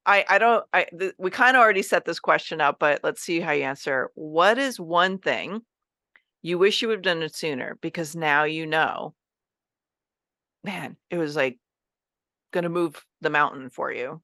I 0.06 0.24
I 0.28 0.38
don't 0.38 0.64
I 0.72 0.86
th- 0.96 1.14
we 1.18 1.30
kind 1.30 1.56
of 1.56 1.60
already 1.60 1.82
set 1.82 2.04
this 2.04 2.20
question 2.20 2.60
up, 2.60 2.76
but 2.78 3.00
let's 3.02 3.22
see 3.22 3.40
how 3.40 3.52
you 3.52 3.64
answer. 3.64 4.10
What 4.14 4.56
is 4.56 4.78
one 4.78 5.18
thing 5.18 5.62
you 6.44 6.58
wish 6.58 6.82
you 6.82 6.88
would 6.88 6.98
have 6.98 7.02
done 7.02 7.22
it 7.22 7.34
sooner 7.34 7.78
because 7.80 8.14
now 8.14 8.44
you 8.44 8.66
know, 8.66 9.14
man, 10.62 10.94
it 11.08 11.16
was 11.16 11.34
like 11.34 11.58
going 12.52 12.64
to 12.64 12.68
move 12.68 13.02
the 13.22 13.30
mountain 13.30 13.70
for 13.70 13.90
you. 13.90 14.20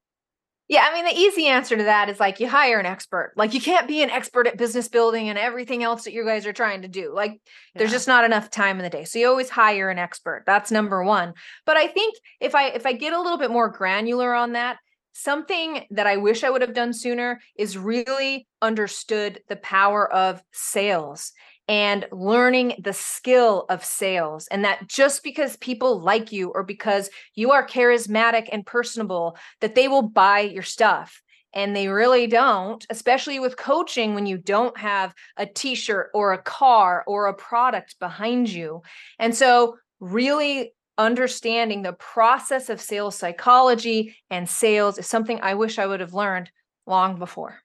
Yeah, 0.68 0.87
I 0.88 0.94
mean, 0.94 1.06
the 1.06 1.18
easy 1.18 1.46
answer 1.46 1.78
to 1.78 1.85
that 1.85 2.11
is 2.11 2.20
like 2.20 2.38
you 2.38 2.46
hire 2.46 2.78
an 2.78 2.85
expert. 2.85 3.33
Like 3.37 3.54
you 3.54 3.61
can't 3.61 3.88
be 3.88 4.02
an 4.02 4.11
expert 4.11 4.46
at 4.46 4.59
business 4.59 4.87
building 4.87 5.30
and 5.30 5.38
everything 5.38 5.83
else 5.83 6.04
that 6.04 6.12
you 6.12 6.24
guys 6.26 6.46
are 6.46 6.52
trying 6.52 6.83
to 6.83 6.88
do. 6.88 7.11
Like 7.14 7.33
yeah. 7.33 7.38
there's 7.76 7.90
just 7.90 8.06
not 8.06 8.26
enough 8.26 8.50
time 8.50 8.76
in 8.76 8.85
the 8.85 8.90
day. 8.90 9.04
So 9.04 9.18
you 9.18 9.26
always 9.26 9.48
hire 9.48 9.88
an 9.88 9.98
expert. 9.98 10.44
That's 10.46 10.70
number 10.70 11.02
1. 11.02 11.33
But 11.64 11.78
I 11.78 11.87
think 11.87 12.16
if 12.38 12.54
I 12.54 12.68
if 12.68 12.85
I 12.85 12.92
get 12.92 13.14
a 13.14 13.20
little 13.20 13.38
bit 13.38 13.50
more 13.50 13.70
granular 13.70 14.35
on 14.35 14.52
that, 14.52 14.76
something 15.12 15.87
that 15.90 16.06
I 16.06 16.18
wish 16.18 16.44
I 16.44 16.50
would 16.50 16.62
have 16.62 16.74
done 16.74 16.92
sooner 16.92 17.40
is 17.56 17.78
really 17.78 18.46
understood 18.61 19.40
the 19.48 19.56
power 19.56 20.06
of 20.12 20.42
sales 20.52 21.33
and 21.70 22.04
learning 22.11 22.74
the 22.83 22.92
skill 22.92 23.64
of 23.68 23.85
sales. 23.85 24.48
And 24.48 24.64
that 24.64 24.88
just 24.88 25.22
because 25.22 25.56
people 25.59 26.01
like 26.01 26.32
you 26.32 26.51
or 26.51 26.64
because 26.64 27.09
you 27.36 27.53
are 27.53 27.64
charismatic 27.66 28.49
and 28.51 28.66
personable, 28.66 29.36
that 29.61 29.76
they 29.76 29.86
will 29.86 30.03
buy 30.03 30.40
your 30.40 30.64
stuff. 30.64 31.22
and 31.53 31.74
they 31.74 31.88
really 31.88 32.26
don't, 32.26 32.86
especially 32.90 33.40
with 33.40 33.57
coaching 33.57 34.14
when 34.14 34.26
you 34.26 34.38
don't 34.38 34.76
have 34.78 35.14
a 35.36 35.47
t 35.47 35.74
shirt 35.74 36.11
or 36.14 36.32
a 36.32 36.42
car 36.42 37.05
or 37.07 37.26
a 37.26 37.34
product 37.34 37.97
behind 37.99 38.49
you. 38.49 38.82
And 39.18 39.34
so, 39.34 39.76
really 40.01 40.72
understanding 40.99 41.82
the 41.82 41.92
process 41.94 42.68
of 42.68 42.80
sales 42.80 43.16
psychology 43.16 44.16
and 44.30 44.49
sales 44.49 44.99
is 44.99 45.07
something 45.07 45.40
I 45.42 45.55
wish 45.55 45.78
I 45.78 45.86
would 45.86 46.01
have 46.01 46.14
learned 46.14 46.51
long 46.86 47.18
before. 47.18 47.61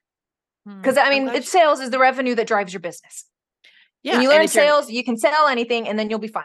Because 0.80 0.96
I 0.98 1.10
mean, 1.10 1.28
it's 1.28 1.50
sales 1.50 1.80
is 1.80 1.90
the 1.90 1.98
revenue 1.98 2.34
that 2.34 2.48
drives 2.48 2.72
your 2.72 2.80
business. 2.80 3.24
Yeah. 4.06 4.14
When 4.14 4.22
you 4.22 4.28
learn 4.28 4.46
sales, 4.46 4.88
you 4.88 5.02
can 5.02 5.16
sell 5.16 5.48
anything 5.48 5.88
and 5.88 5.98
then 5.98 6.08
you'll 6.08 6.20
be 6.20 6.28
fine. 6.28 6.44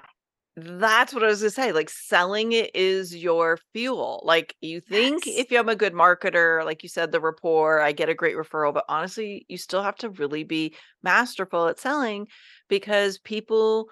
That's 0.57 1.13
what 1.13 1.23
I 1.23 1.27
was 1.27 1.41
gonna 1.41 1.51
say. 1.51 1.71
Like 1.71 1.91
selling 1.91 2.53
it 2.53 2.75
is 2.75 3.15
your 3.15 3.59
fuel. 3.71 4.21
Like 4.25 4.55
you 4.61 4.81
think 4.81 5.27
yes. 5.27 5.45
if 5.45 5.51
I'm 5.51 5.69
a 5.69 5.75
good 5.75 5.93
marketer, 5.93 6.65
like 6.65 6.81
you 6.81 6.89
said, 6.89 7.11
the 7.11 7.21
rapport, 7.21 7.79
I 7.79 7.91
get 7.91 8.09
a 8.09 8.15
great 8.15 8.35
referral, 8.35 8.73
but 8.73 8.85
honestly, 8.89 9.45
you 9.47 9.57
still 9.57 9.83
have 9.83 9.95
to 9.97 10.09
really 10.09 10.43
be 10.43 10.75
masterful 11.03 11.67
at 11.67 11.79
selling 11.79 12.27
because 12.67 13.19
people 13.19 13.89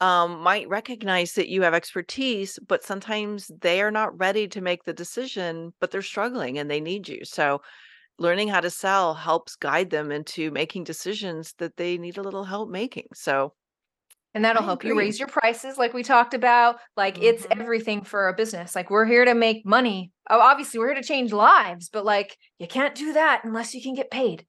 um, 0.00 0.40
might 0.40 0.66
recognize 0.68 1.34
that 1.34 1.50
you 1.50 1.60
have 1.60 1.74
expertise, 1.74 2.58
but 2.66 2.82
sometimes 2.82 3.50
they 3.60 3.82
are 3.82 3.90
not 3.90 4.18
ready 4.18 4.48
to 4.48 4.62
make 4.62 4.84
the 4.84 4.94
decision, 4.94 5.74
but 5.78 5.90
they're 5.90 6.00
struggling 6.00 6.58
and 6.58 6.70
they 6.70 6.80
need 6.80 7.06
you. 7.06 7.26
So 7.26 7.60
learning 8.20 8.48
how 8.48 8.60
to 8.60 8.70
sell 8.70 9.14
helps 9.14 9.56
guide 9.56 9.90
them 9.90 10.12
into 10.12 10.52
making 10.52 10.84
decisions 10.84 11.54
that 11.58 11.76
they 11.76 11.98
need 11.98 12.18
a 12.18 12.22
little 12.22 12.44
help 12.44 12.70
making. 12.70 13.06
So 13.14 13.54
and 14.34 14.44
that'll 14.44 14.62
I 14.62 14.66
help 14.66 14.80
agree. 14.80 14.90
you 14.90 14.98
raise 14.98 15.18
your 15.18 15.26
prices, 15.26 15.76
like 15.76 15.92
we 15.92 16.04
talked 16.04 16.34
about. 16.34 16.76
Like 16.96 17.16
mm-hmm. 17.16 17.24
it's 17.24 17.46
everything 17.50 18.02
for 18.02 18.28
a 18.28 18.34
business. 18.34 18.76
Like 18.76 18.90
we're 18.90 19.06
here 19.06 19.24
to 19.24 19.34
make 19.34 19.66
money. 19.66 20.12
Oh, 20.28 20.38
obviously, 20.38 20.78
we're 20.78 20.92
here 20.92 21.02
to 21.02 21.02
change 21.02 21.32
lives, 21.32 21.88
but 21.88 22.04
like 22.04 22.36
you 22.58 22.68
can't 22.68 22.94
do 22.94 23.14
that 23.14 23.40
unless 23.42 23.74
you 23.74 23.82
can 23.82 23.94
get 23.94 24.10
paid. 24.10 24.46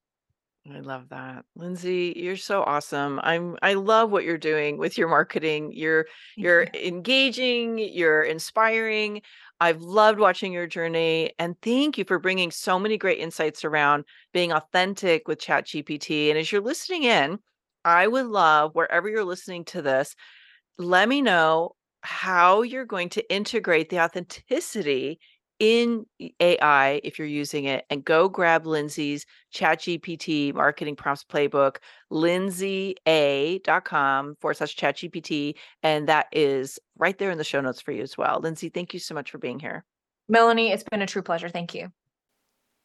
I 0.72 0.80
love 0.80 1.10
that. 1.10 1.44
Lindsey, 1.56 2.14
you're 2.16 2.38
so 2.38 2.62
awesome. 2.62 3.20
I'm 3.24 3.58
I 3.64 3.74
love 3.74 4.12
what 4.12 4.24
you're 4.24 4.38
doing 4.38 4.78
with 4.78 4.96
your 4.98 5.08
marketing. 5.08 5.72
You're 5.74 6.06
you're 6.38 6.68
engaging, 6.76 7.80
you're 7.80 8.22
inspiring. 8.22 9.24
I've 9.62 9.82
loved 9.82 10.20
watching 10.20 10.54
your 10.54 10.68
journey 10.68 11.34
and 11.40 11.56
thank 11.62 11.98
you 11.98 12.06
for 12.06 12.20
bringing 12.20 12.52
so 12.52 12.80
many 12.80 12.98
great 12.98 13.20
insights 13.20 13.64
around 13.64 14.06
being 14.34 14.52
authentic 14.52 15.28
with 15.28 15.40
ChatGPT. 15.40 16.30
And 16.30 16.40
as 16.40 16.52
you're 16.52 16.62
listening 16.62 17.04
in, 17.04 17.40
I 17.86 18.08
would 18.08 18.28
love 18.28 18.72
wherever 18.76 19.10
you're 19.10 19.24
listening 19.26 19.66
to 19.66 19.82
this, 19.84 20.16
let 20.78 21.10
me 21.10 21.22
know 21.22 21.74
how 22.04 22.64
you're 22.64 22.86
going 22.86 23.10
to 23.10 23.34
integrate 23.34 23.90
the 23.90 24.02
authenticity 24.02 25.20
in 25.62 26.06
AI 26.40 27.02
if 27.04 27.20
you're 27.20 27.28
using 27.28 27.66
it 27.66 27.86
and 27.92 28.04
go 28.04 28.28
grab 28.28 28.66
Lindsey's 28.66 29.28
ChatGPT 29.54 30.56
marketing 30.56 30.96
prompts 30.96 31.24
playbook, 31.24 31.76
lindseya.com 32.12 34.36
forward 34.42 34.56
slash 34.56 34.76
ChatGPT. 34.76 35.54
And 35.84 36.10
that 36.10 36.26
is 36.32 36.80
right 36.98 37.16
there 37.16 37.30
in 37.30 37.38
the 37.38 37.44
show 37.44 37.62
notes 37.62 37.80
for 37.80 37.92
you 37.92 38.02
as 38.02 38.18
well. 38.18 38.40
Lindsey, 38.42 38.70
thank 38.70 38.96
you 38.96 39.00
so 39.00 39.14
much 39.14 39.30
for 39.30 39.38
being 39.38 39.60
here. 39.60 39.86
Melanie, 40.28 40.72
it's 40.72 40.84
been 40.84 41.04
a 41.04 41.08
true 41.08 41.22
pleasure. 41.22 41.48
Thank 41.48 41.76
you. 41.76 41.92